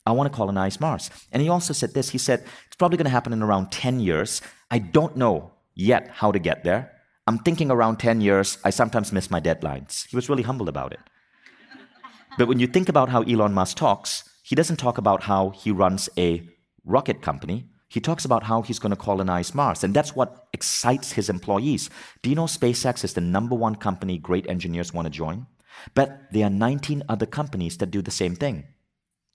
I 0.06 0.12
want 0.12 0.32
to 0.32 0.36
colonize 0.36 0.80
Mars. 0.80 1.10
And 1.32 1.42
he 1.42 1.50
also 1.50 1.74
said 1.74 1.94
this 1.94 2.10
he 2.10 2.18
said, 2.18 2.44
it's 2.68 2.76
probably 2.76 2.98
going 2.98 3.06
to 3.06 3.12
happen 3.12 3.34
in 3.34 3.44
around 3.44 3.72
10 3.72 4.00
years. 4.00 4.42
I 4.72 4.80
don't 4.80 5.16
know 5.16 5.52
yet 5.76 6.10
how 6.10 6.32
to 6.32 6.40
get 6.40 6.64
there. 6.64 6.92
I'm 7.28 7.38
thinking 7.38 7.70
around 7.70 7.98
10 7.98 8.22
years. 8.22 8.58
I 8.64 8.72
sometimes 8.72 9.12
miss 9.12 9.30
my 9.30 9.40
deadlines. 9.40 10.08
He 10.08 10.16
was 10.16 10.30
really 10.30 10.44
humble 10.44 10.68
about 10.68 10.94
it. 10.94 11.00
but 12.38 12.48
when 12.48 12.60
you 12.60 12.66
think 12.66 12.90
about 12.90 13.10
how 13.10 13.22
Elon 13.22 13.54
Musk 13.54 13.78
talks, 13.78 14.24
he 14.42 14.56
doesn't 14.56 14.78
talk 14.78 14.98
about 14.98 15.24
how 15.24 15.52
he 15.52 15.70
runs 15.72 16.10
a 16.18 16.50
rocket 16.86 17.22
company. 17.22 17.70
He 17.90 18.00
talks 18.00 18.24
about 18.24 18.44
how 18.44 18.62
he's 18.62 18.80
going 18.80 18.92
to 18.92 18.96
colonize 18.96 19.56
Mars, 19.56 19.84
and 19.84 19.96
that's 19.96 20.16
what 20.16 20.48
excites 20.54 21.14
his 21.14 21.28
employees. 21.28 21.90
Do 22.22 22.30
you 22.30 22.36
know 22.36 22.46
SpaceX 22.46 23.04
is 23.04 23.14
the 23.14 23.22
number 23.22 23.56
one 23.56 23.76
company 23.76 24.20
great 24.20 24.48
engineers 24.48 24.94
want 24.94 25.08
to 25.08 25.10
join? 25.10 25.48
But 25.96 26.32
there 26.32 26.46
are 26.46 26.52
19 26.52 27.04
other 27.10 27.26
companies 27.26 27.78
that 27.78 27.92
do 27.92 28.02
the 28.02 28.12
same 28.12 28.36
thing. 28.36 28.66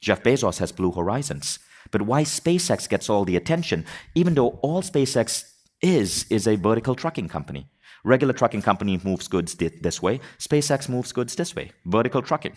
Jeff 0.00 0.22
Bezos 0.22 0.58
has 0.58 0.70
Blue 0.70 0.92
Horizons. 0.92 1.58
But 1.90 2.02
why 2.02 2.22
SpaceX 2.22 2.88
gets 2.88 3.10
all 3.10 3.24
the 3.24 3.36
attention, 3.36 3.84
even 4.14 4.34
though 4.34 4.60
all 4.62 4.82
SpaceX 4.82 5.50
is, 5.80 6.26
is 6.30 6.46
a 6.46 6.56
vertical 6.56 6.94
trucking 6.94 7.28
company. 7.28 7.68
Regular 8.04 8.34
trucking 8.34 8.62
company 8.62 9.00
moves 9.02 9.28
goods 9.28 9.54
this 9.54 10.02
way, 10.02 10.20
SpaceX 10.38 10.88
moves 10.88 11.12
goods 11.12 11.34
this 11.34 11.56
way, 11.56 11.72
vertical 11.86 12.22
trucking. 12.22 12.56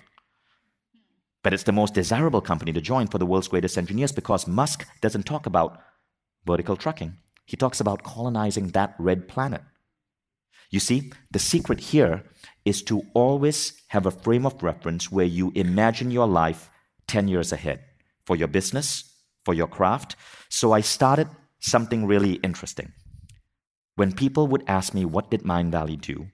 But 1.47 1.53
it's 1.53 1.63
the 1.63 1.71
most 1.71 1.93
desirable 1.93 2.41
company 2.41 2.73
to 2.73 2.81
join 2.81 3.07
for 3.07 3.19
the 3.19 3.25
world's 3.25 3.47
greatest 3.47 3.77
engineers 3.77 4.11
because 4.11 4.49
Musk 4.49 4.85
doesn't 4.99 5.23
talk 5.23 5.45
about 5.45 5.79
vertical 6.45 6.75
trucking. 6.75 7.15
He 7.45 7.55
talks 7.55 7.79
about 7.79 8.03
colonizing 8.03 8.71
that 8.71 8.95
red 8.99 9.29
planet. 9.29 9.61
You 10.71 10.81
see, 10.81 11.13
the 11.31 11.39
secret 11.39 11.79
here 11.79 12.25
is 12.65 12.81
to 12.83 13.03
always 13.13 13.81
have 13.87 14.05
a 14.05 14.11
frame 14.11 14.45
of 14.45 14.61
reference 14.61 15.09
where 15.09 15.25
you 15.25 15.53
imagine 15.55 16.11
your 16.11 16.27
life 16.27 16.69
10 17.07 17.29
years 17.29 17.53
ahead 17.53 17.79
for 18.25 18.35
your 18.35 18.49
business, 18.49 19.09
for 19.45 19.53
your 19.53 19.67
craft. 19.67 20.17
So 20.49 20.73
I 20.73 20.81
started 20.81 21.29
something 21.61 22.05
really 22.05 22.33
interesting. 22.43 22.91
When 23.95 24.11
people 24.11 24.47
would 24.47 24.65
ask 24.67 24.93
me, 24.93 25.05
What 25.05 25.31
did 25.31 25.43
Mindvalley 25.43 26.01
do? 26.01 26.27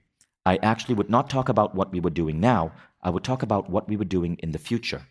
I 0.45 0.57
actually 0.57 0.95
would 0.95 1.09
not 1.09 1.29
talk 1.29 1.49
about 1.49 1.73
what 1.75 1.91
we 1.91 1.99
were 1.99 2.09
doing 2.09 2.39
now, 2.39 2.71
I 3.01 3.09
would 3.09 3.23
talk 3.23 3.43
about 3.43 3.69
what 3.69 3.87
we 3.87 3.97
were 3.97 4.05
doing 4.05 4.37
in 4.43 4.51
the 4.51 4.57
future. 4.59 5.03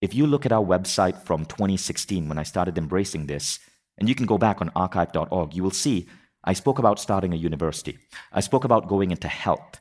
If 0.00 0.14
you 0.14 0.26
look 0.26 0.46
at 0.46 0.52
our 0.52 0.64
website 0.64 1.22
from 1.24 1.44
2016, 1.44 2.28
when 2.28 2.38
I 2.38 2.42
started 2.42 2.78
embracing 2.78 3.26
this, 3.26 3.58
and 3.98 4.08
you 4.08 4.14
can 4.14 4.26
go 4.26 4.38
back 4.38 4.60
on 4.60 4.70
archive.org, 4.74 5.54
you 5.54 5.62
will 5.62 5.70
see 5.70 6.08
I 6.42 6.54
spoke 6.54 6.78
about 6.78 6.98
starting 6.98 7.34
a 7.34 7.36
university. 7.36 7.98
I 8.32 8.40
spoke 8.40 8.64
about 8.64 8.88
going 8.88 9.10
into 9.10 9.28
health. 9.28 9.80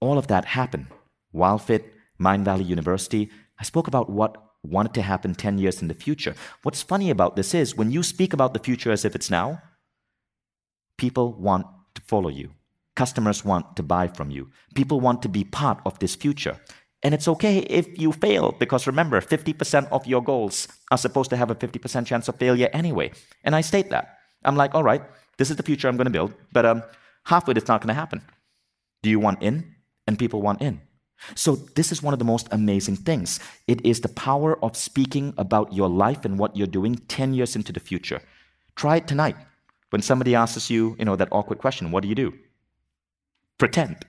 All 0.00 0.18
of 0.18 0.28
that 0.28 0.44
happened. 0.44 0.86
WildFit, 1.34 1.84
Mindvalley 2.20 2.66
University. 2.66 3.28
I 3.58 3.64
spoke 3.64 3.88
about 3.88 4.08
what 4.08 4.36
wanted 4.62 4.94
to 4.94 5.02
happen 5.02 5.34
10 5.34 5.58
years 5.58 5.82
in 5.82 5.88
the 5.88 5.94
future. 5.94 6.34
What's 6.62 6.82
funny 6.82 7.10
about 7.10 7.34
this 7.34 7.54
is 7.54 7.76
when 7.76 7.90
you 7.90 8.02
speak 8.02 8.32
about 8.32 8.54
the 8.54 8.60
future 8.60 8.92
as 8.92 9.04
if 9.04 9.14
it's 9.16 9.30
now, 9.30 9.62
people 10.96 11.32
want 11.32 11.66
to 11.94 12.02
follow 12.02 12.28
you. 12.28 12.50
Customers 12.96 13.44
want 13.44 13.76
to 13.76 13.82
buy 13.82 14.08
from 14.08 14.30
you. 14.30 14.50
People 14.74 15.00
want 15.00 15.22
to 15.22 15.28
be 15.28 15.44
part 15.44 15.80
of 15.84 15.98
this 15.98 16.14
future. 16.14 16.58
And 17.02 17.14
it's 17.14 17.28
okay 17.28 17.58
if 17.60 17.98
you 17.98 18.12
fail, 18.12 18.52
because 18.58 18.86
remember, 18.86 19.20
50% 19.20 19.88
of 19.90 20.06
your 20.06 20.22
goals 20.22 20.68
are 20.90 20.98
supposed 20.98 21.30
to 21.30 21.36
have 21.36 21.50
a 21.50 21.54
50% 21.54 22.06
chance 22.06 22.28
of 22.28 22.36
failure 22.36 22.68
anyway. 22.72 23.12
And 23.42 23.56
I 23.56 23.62
state 23.62 23.88
that. 23.90 24.18
I'm 24.44 24.56
like, 24.56 24.74
all 24.74 24.82
right, 24.82 25.02
this 25.38 25.50
is 25.50 25.56
the 25.56 25.62
future 25.62 25.88
I'm 25.88 25.96
going 25.96 26.06
to 26.06 26.10
build, 26.10 26.34
but 26.52 26.66
um, 26.66 26.82
half 27.24 27.44
of 27.44 27.56
it 27.56 27.62
is 27.62 27.68
not 27.68 27.80
going 27.80 27.88
to 27.88 27.94
happen. 27.94 28.22
Do 29.02 29.08
you 29.08 29.18
want 29.18 29.42
in? 29.42 29.74
And 30.06 30.18
people 30.18 30.42
want 30.42 30.60
in. 30.60 30.80
So, 31.34 31.56
this 31.76 31.92
is 31.92 32.02
one 32.02 32.14
of 32.14 32.18
the 32.18 32.24
most 32.24 32.48
amazing 32.50 32.96
things. 32.96 33.40
It 33.66 33.84
is 33.84 34.00
the 34.00 34.08
power 34.08 34.62
of 34.64 34.76
speaking 34.76 35.34
about 35.36 35.72
your 35.72 35.88
life 35.88 36.24
and 36.24 36.38
what 36.38 36.56
you're 36.56 36.66
doing 36.66 36.96
10 36.96 37.34
years 37.34 37.56
into 37.56 37.72
the 37.72 37.80
future. 37.80 38.22
Try 38.74 38.96
it 38.96 39.06
tonight. 39.06 39.36
When 39.90 40.02
somebody 40.02 40.34
asks 40.34 40.70
you, 40.70 40.96
you 40.98 41.04
know, 41.04 41.16
that 41.16 41.28
awkward 41.30 41.58
question, 41.58 41.90
what 41.90 42.02
do 42.02 42.08
you 42.08 42.14
do? 42.14 42.32
Pretend. 43.60 44.06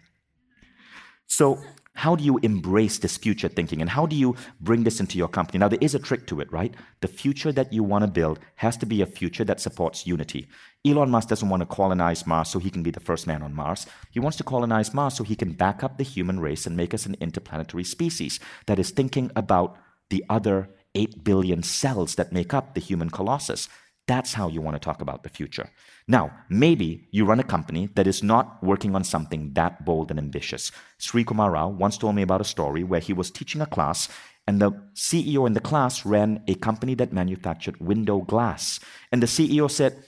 So, 1.27 1.61
how 1.93 2.15
do 2.15 2.23
you 2.23 2.39
embrace 2.41 2.97
this 2.99 3.17
future 3.17 3.49
thinking 3.49 3.81
and 3.81 3.89
how 3.89 4.05
do 4.05 4.15
you 4.15 4.33
bring 4.61 4.83
this 4.85 5.01
into 5.01 5.17
your 5.17 5.27
company? 5.27 5.59
Now, 5.59 5.67
there 5.67 5.77
is 5.81 5.93
a 5.93 5.99
trick 5.99 6.25
to 6.27 6.39
it, 6.39 6.49
right? 6.53 6.73
The 7.01 7.09
future 7.09 7.51
that 7.51 7.73
you 7.73 7.83
want 7.83 8.05
to 8.05 8.09
build 8.09 8.39
has 8.55 8.77
to 8.77 8.85
be 8.85 9.01
a 9.01 9.05
future 9.05 9.43
that 9.43 9.59
supports 9.59 10.07
unity. 10.07 10.47
Elon 10.87 11.11
Musk 11.11 11.27
doesn't 11.27 11.49
want 11.49 11.59
to 11.59 11.65
colonize 11.65 12.25
Mars 12.25 12.47
so 12.47 12.59
he 12.59 12.69
can 12.69 12.81
be 12.81 12.91
the 12.91 13.01
first 13.01 13.27
man 13.27 13.43
on 13.43 13.53
Mars. 13.53 13.85
He 14.09 14.21
wants 14.21 14.37
to 14.37 14.45
colonize 14.45 14.93
Mars 14.93 15.15
so 15.15 15.25
he 15.25 15.35
can 15.35 15.51
back 15.51 15.83
up 15.83 15.97
the 15.97 16.05
human 16.05 16.39
race 16.39 16.65
and 16.65 16.77
make 16.77 16.93
us 16.93 17.05
an 17.05 17.17
interplanetary 17.19 17.83
species 17.83 18.39
that 18.67 18.79
is 18.79 18.91
thinking 18.91 19.31
about 19.35 19.75
the 20.09 20.23
other 20.29 20.69
8 20.95 21.25
billion 21.25 21.61
cells 21.61 22.15
that 22.15 22.31
make 22.31 22.53
up 22.53 22.73
the 22.73 22.81
human 22.81 23.09
colossus. 23.09 23.67
That's 24.07 24.33
how 24.33 24.47
you 24.49 24.61
want 24.61 24.75
to 24.75 24.79
talk 24.79 25.01
about 25.01 25.23
the 25.23 25.29
future. 25.29 25.69
Now, 26.07 26.31
maybe 26.49 27.07
you 27.11 27.23
run 27.25 27.39
a 27.39 27.43
company 27.43 27.89
that 27.95 28.07
is 28.07 28.23
not 28.23 28.61
working 28.61 28.95
on 28.95 29.03
something 29.03 29.53
that 29.53 29.85
bold 29.85 30.09
and 30.09 30.19
ambitious. 30.19 30.71
Srikumar 30.99 31.51
Rao 31.51 31.69
once 31.69 31.97
told 31.97 32.15
me 32.15 32.21
about 32.21 32.41
a 32.41 32.45
story 32.45 32.83
where 32.83 32.99
he 32.99 33.13
was 33.13 33.31
teaching 33.31 33.61
a 33.61 33.65
class 33.65 34.09
and 34.47 34.59
the 34.59 34.71
CEO 34.95 35.45
in 35.45 35.53
the 35.53 35.59
class 35.59 36.05
ran 36.05 36.43
a 36.47 36.55
company 36.55 36.95
that 36.95 37.13
manufactured 37.13 37.79
window 37.79 38.19
glass. 38.19 38.79
And 39.11 39.21
the 39.21 39.27
CEO 39.27 39.69
said, 39.69 40.03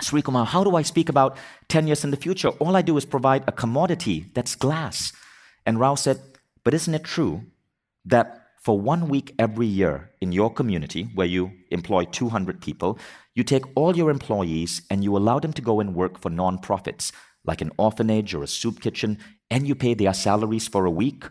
Sri 0.00 0.22
Kumar, 0.22 0.46
how 0.46 0.64
do 0.64 0.76
I 0.76 0.82
speak 0.82 1.08
about 1.08 1.36
10 1.68 1.86
years 1.86 2.04
in 2.04 2.10
the 2.10 2.16
future? 2.16 2.48
All 2.48 2.76
I 2.76 2.82
do 2.82 2.96
is 2.96 3.04
provide 3.04 3.44
a 3.46 3.52
commodity 3.52 4.26
that's 4.34 4.54
glass. 4.54 5.12
And 5.66 5.80
Rao 5.80 5.94
said, 5.94 6.20
But 6.64 6.74
isn't 6.74 6.94
it 6.94 7.04
true 7.04 7.42
that 8.04 8.39
for 8.60 8.78
one 8.78 9.08
week 9.08 9.34
every 9.38 9.66
year 9.66 10.10
in 10.20 10.32
your 10.32 10.52
community, 10.52 11.04
where 11.14 11.26
you 11.26 11.50
employ 11.70 12.04
200 12.04 12.60
people, 12.60 12.98
you 13.34 13.42
take 13.42 13.64
all 13.74 13.96
your 13.96 14.10
employees 14.10 14.82
and 14.90 15.02
you 15.02 15.16
allow 15.16 15.38
them 15.38 15.52
to 15.54 15.62
go 15.62 15.80
and 15.80 15.94
work 15.94 16.18
for 16.20 16.30
nonprofits, 16.30 17.10
like 17.44 17.62
an 17.62 17.72
orphanage 17.78 18.34
or 18.34 18.42
a 18.42 18.46
soup 18.46 18.80
kitchen, 18.80 19.18
and 19.50 19.66
you 19.66 19.74
pay 19.74 19.94
their 19.94 20.12
salaries 20.12 20.68
for 20.68 20.84
a 20.84 20.90
week? 20.90 21.24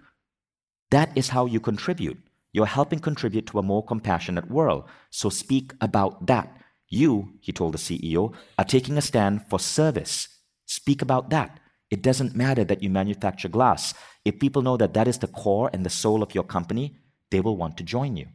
That 0.90 1.16
is 1.16 1.30
how 1.30 1.46
you 1.46 1.60
contribute. 1.60 2.18
You're 2.52 2.66
helping 2.66 3.00
contribute 3.00 3.46
to 3.48 3.60
a 3.60 3.64
more 3.64 3.86
compassionate 3.86 4.50
world. 4.50 4.86
So 5.12 5.30
speak 5.30 5.74
about 5.82 6.26
that. 6.26 6.58
You, 6.88 7.34
he 7.42 7.52
told 7.52 7.76
the 7.76 7.78
CEO, 7.78 8.34
are 8.58 8.66
taking 8.66 8.98
a 8.98 9.04
stand 9.04 9.46
for 9.48 9.60
service. 9.60 10.28
Speak 10.66 11.04
about 11.04 11.30
that. 11.30 11.60
It 11.92 12.02
doesn't 12.02 12.36
matter 12.36 12.64
that 12.64 12.82
you 12.82 12.90
manufacture 12.90 13.50
glass. 13.50 13.94
If 14.26 14.40
people 14.40 14.64
know 14.64 14.78
that 14.78 14.96
that 14.96 15.08
is 15.08 15.20
the 15.20 15.28
core 15.28 15.70
and 15.74 15.86
the 15.86 15.92
soul 15.92 16.24
of 16.24 16.34
your 16.34 16.44
company, 16.44 16.98
they 17.32 17.40
will 17.40 17.58
want 17.58 17.78
to 17.78 17.84
join 17.84 18.16
you 18.18 18.28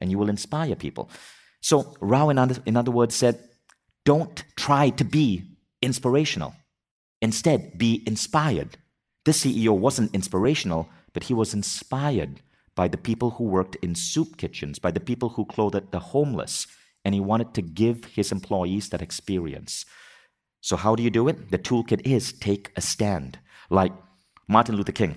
and 0.00 0.10
you 0.10 0.18
will 0.18 0.28
inspire 0.28 0.74
people. 0.74 1.10
So, 1.60 1.96
Rao, 2.00 2.28
in 2.28 2.38
other, 2.38 2.60
in 2.66 2.76
other 2.76 2.90
words, 2.90 3.14
said, 3.14 3.38
don't 4.04 4.42
try 4.56 4.90
to 4.90 5.04
be 5.04 5.44
inspirational. 5.82 6.54
Instead, 7.20 7.76
be 7.76 8.02
inspired. 8.06 8.78
This 9.24 9.44
CEO 9.44 9.76
wasn't 9.76 10.14
inspirational, 10.14 10.88
but 11.12 11.24
he 11.24 11.34
was 11.34 11.52
inspired 11.52 12.40
by 12.74 12.88
the 12.88 12.96
people 12.96 13.30
who 13.30 13.44
worked 13.44 13.74
in 13.82 13.94
soup 13.94 14.36
kitchens, 14.36 14.78
by 14.78 14.92
the 14.92 15.00
people 15.00 15.30
who 15.30 15.44
clothed 15.44 15.90
the 15.90 15.98
homeless, 15.98 16.66
and 17.04 17.14
he 17.14 17.20
wanted 17.20 17.52
to 17.54 17.62
give 17.62 18.04
his 18.04 18.30
employees 18.30 18.88
that 18.90 19.02
experience. 19.02 19.84
So, 20.60 20.76
how 20.76 20.94
do 20.94 21.02
you 21.02 21.10
do 21.10 21.28
it? 21.28 21.50
The 21.50 21.58
toolkit 21.58 22.06
is 22.06 22.32
take 22.32 22.72
a 22.76 22.80
stand. 22.80 23.38
Like 23.68 23.92
Martin 24.48 24.76
Luther 24.76 24.92
King 24.92 25.16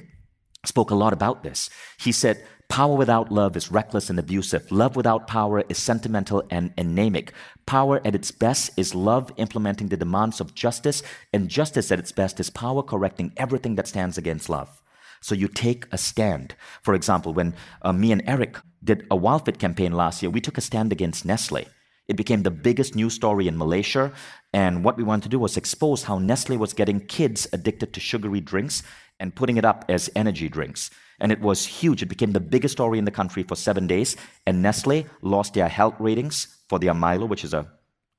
spoke 0.65 0.91
a 0.91 0.96
lot 0.96 1.13
about 1.13 1.44
this. 1.44 1.70
He 2.00 2.12
said, 2.12 2.44
Power 2.71 2.95
without 2.95 3.34
love 3.34 3.57
is 3.57 3.69
reckless 3.69 4.10
and 4.10 4.17
abusive. 4.17 4.71
Love 4.71 4.95
without 4.95 5.27
power 5.27 5.62
is 5.67 5.77
sentimental 5.77 6.41
and 6.49 6.73
anemic. 6.77 7.34
Power 7.65 7.99
at 8.05 8.15
its 8.15 8.31
best 8.31 8.71
is 8.77 8.95
love 8.95 9.29
implementing 9.36 9.89
the 9.89 9.97
demands 9.97 10.39
of 10.39 10.55
justice, 10.55 11.03
and 11.34 11.49
justice 11.49 11.91
at 11.91 11.99
its 11.99 12.13
best 12.13 12.39
is 12.39 12.49
power 12.49 12.81
correcting 12.81 13.34
everything 13.36 13.75
that 13.75 13.89
stands 13.89 14.17
against 14.17 14.47
love. 14.47 14.81
So 15.19 15.36
you 15.36 15.49
take 15.49 15.86
a 15.91 15.97
stand. 15.97 16.55
For 16.81 16.93
example, 16.93 17.34
when 17.34 17.55
uh, 17.81 17.91
me 17.91 18.13
and 18.13 18.23
Eric 18.25 18.55
did 18.81 19.01
a 19.12 19.17
WildFit 19.17 19.60
campaign 19.60 19.91
last 19.91 20.21
year, 20.21 20.29
we 20.29 20.39
took 20.39 20.57
a 20.57 20.62
stand 20.62 20.93
against 20.93 21.25
Nestle. 21.25 21.67
It 22.07 22.15
became 22.15 22.43
the 22.43 22.51
biggest 22.51 22.95
news 22.95 23.15
story 23.15 23.49
in 23.49 23.57
Malaysia. 23.57 24.13
And 24.53 24.86
what 24.86 24.95
we 24.95 25.03
wanted 25.03 25.23
to 25.23 25.29
do 25.29 25.39
was 25.39 25.57
expose 25.57 26.03
how 26.03 26.19
Nestle 26.19 26.55
was 26.55 26.71
getting 26.71 27.01
kids 27.01 27.49
addicted 27.51 27.91
to 27.93 27.99
sugary 27.99 28.39
drinks 28.39 28.81
and 29.19 29.36
putting 29.36 29.57
it 29.57 29.65
up 29.65 29.84
as 29.89 30.10
energy 30.15 30.47
drinks. 30.47 30.89
And 31.21 31.31
it 31.31 31.39
was 31.39 31.65
huge. 31.65 32.01
It 32.01 32.07
became 32.07 32.34
the 32.34 32.41
biggest 32.41 32.73
story 32.73 32.99
in 32.99 33.05
the 33.05 33.12
country 33.12 33.43
for 33.43 33.55
seven 33.55 33.88
days. 33.88 34.17
And 34.45 34.62
Nestle 34.62 35.05
lost 35.21 35.53
their 35.53 35.69
health 35.69 35.95
ratings 35.99 36.57
for 36.67 36.79
their 36.79 36.93
Milo, 36.93 37.25
which 37.25 37.45
is 37.45 37.53
a 37.53 37.67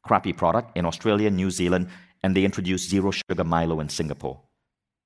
crappy 0.03 0.33
product, 0.33 0.77
in 0.79 0.87
Australia, 0.87 1.31
New 1.31 1.51
Zealand, 1.51 1.89
and 2.23 2.35
they 2.35 2.45
introduced 2.45 2.89
zero 2.89 3.11
sugar 3.11 3.45
Milo 3.45 3.81
in 3.81 3.91
Singapore 3.91 4.41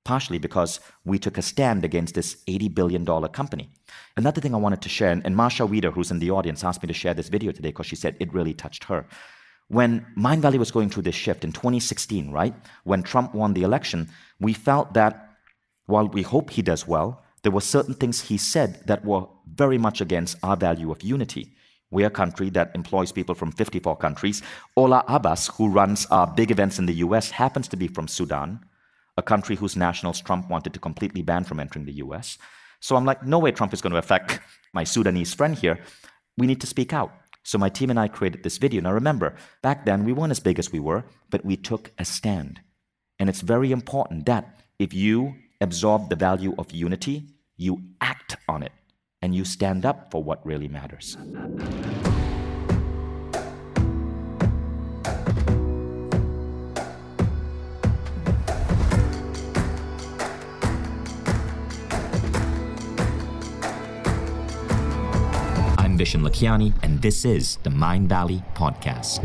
partially 0.07 0.39
because 0.39 0.79
we 1.05 1.19
took 1.19 1.37
a 1.37 1.43
stand 1.43 1.85
against 1.85 2.15
this 2.15 2.37
$80 2.47 2.75
billion 2.75 3.05
company. 3.29 3.69
Another 4.17 4.41
thing 4.41 4.55
I 4.55 4.59
wanted 4.59 4.81
to 4.83 4.89
share, 4.89 5.11
and 5.11 5.37
Marsha 5.37 5.69
Weeder, 5.69 5.91
who's 5.91 6.13
in 6.13 6.21
the 6.21 6.31
audience, 6.31 6.63
asked 6.63 6.83
me 6.83 6.87
to 6.87 6.95
share 6.95 7.13
this 7.13 7.29
video 7.29 7.51
today 7.51 7.71
because 7.71 7.87
she 7.87 7.97
said 7.97 8.17
it 8.21 8.33
really 8.33 8.55
touched 8.55 8.85
her. 8.85 9.05
When 9.69 10.07
Mindvalley 10.17 10.59
was 10.59 10.71
going 10.71 10.91
through 10.91 11.03
this 11.03 11.17
shift 11.17 11.43
in 11.45 11.51
2016, 11.51 12.31
right, 12.31 12.55
when 12.85 13.03
Trump 13.03 13.35
won 13.35 13.53
the 13.53 13.65
election, 13.65 14.09
we 14.39 14.53
felt 14.53 14.95
that 14.95 15.29
while 15.87 16.07
we 16.07 16.23
hope 16.23 16.51
he 16.51 16.63
does 16.63 16.87
well, 16.87 17.25
there 17.43 17.53
were 17.53 17.61
certain 17.61 17.95
things 17.95 18.23
he 18.23 18.39
said 18.39 18.87
that 18.87 19.05
were 19.05 19.27
very 19.47 19.79
much 19.79 20.01
against 20.01 20.37
our 20.43 20.57
value 20.57 20.91
of 20.91 21.03
unity. 21.03 21.55
We're 21.91 22.09
a 22.09 22.11
country 22.11 22.51
that 22.51 22.75
employs 22.75 23.13
people 23.13 23.35
from 23.35 23.53
54 23.53 23.97
countries. 23.97 24.43
Ola 24.77 25.05
Abbas, 25.07 25.49
who 25.57 25.69
runs 25.69 26.07
our 26.07 26.27
big 26.27 26.51
events 26.51 26.79
in 26.79 26.87
the 26.87 26.95
US, 26.95 27.31
happens 27.31 27.69
to 27.69 27.77
be 27.77 27.89
from 27.89 28.09
Sudan 28.09 28.61
a 29.17 29.23
country 29.23 29.57
whose 29.57 29.77
nationals 29.77 30.21
Trump 30.21 30.49
wanted 30.49 30.75
to 30.75 30.81
completely 30.81 31.23
ban 31.23 31.45
from 31.45 31.61
entering 31.61 31.85
the 31.85 31.95
US. 32.05 32.39
So 32.81 32.97
I'm 32.97 33.05
like, 33.05 33.23
no 33.25 33.39
way 33.39 33.51
Trump 33.51 33.73
is 33.73 33.81
going 33.81 33.93
to 33.93 33.99
affect 33.99 34.41
my 34.75 34.85
Sudanese 34.85 35.33
friend 35.33 35.57
here. 35.57 35.81
We 36.37 36.47
need 36.47 36.61
to 36.61 36.67
speak 36.67 36.93
out. 36.93 37.13
So 37.43 37.59
my 37.59 37.69
team 37.69 37.91
and 37.91 37.99
I 37.99 38.09
created 38.09 38.43
this 38.43 38.59
video. 38.59 38.83
Now 38.83 38.93
remember, 38.93 39.37
back 39.63 39.87
then 39.87 40.05
we 40.05 40.13
weren't 40.13 40.33
as 40.33 40.41
big 40.41 40.59
as 40.59 40.73
we 40.73 40.81
were, 40.81 41.05
but 41.31 41.45
we 41.45 41.57
took 41.57 41.93
a 41.99 42.05
stand. 42.05 42.61
And 43.19 43.29
it's 43.29 43.41
very 43.41 43.73
important 43.73 44.27
that 44.27 44.61
if 44.79 44.93
you 44.93 45.37
absorb 45.61 46.09
the 46.09 46.17
value 46.17 46.55
of 46.59 46.71
unity, 46.73 47.25
you 47.57 47.83
act 48.01 48.37
on 48.49 48.63
it 48.63 48.73
and 49.23 49.35
you 49.35 49.45
stand 49.45 49.87
up 49.87 50.11
for 50.11 50.23
what 50.23 50.45
really 50.47 50.69
matters. 50.69 51.17
I'm 65.79 65.97
Vishen 65.97 66.21
Lakhiani, 66.21 66.75
and 66.83 67.01
this 67.01 67.25
is 67.25 67.57
the 67.63 67.71
Mindvalley 67.71 68.45
Podcast. 68.55 69.25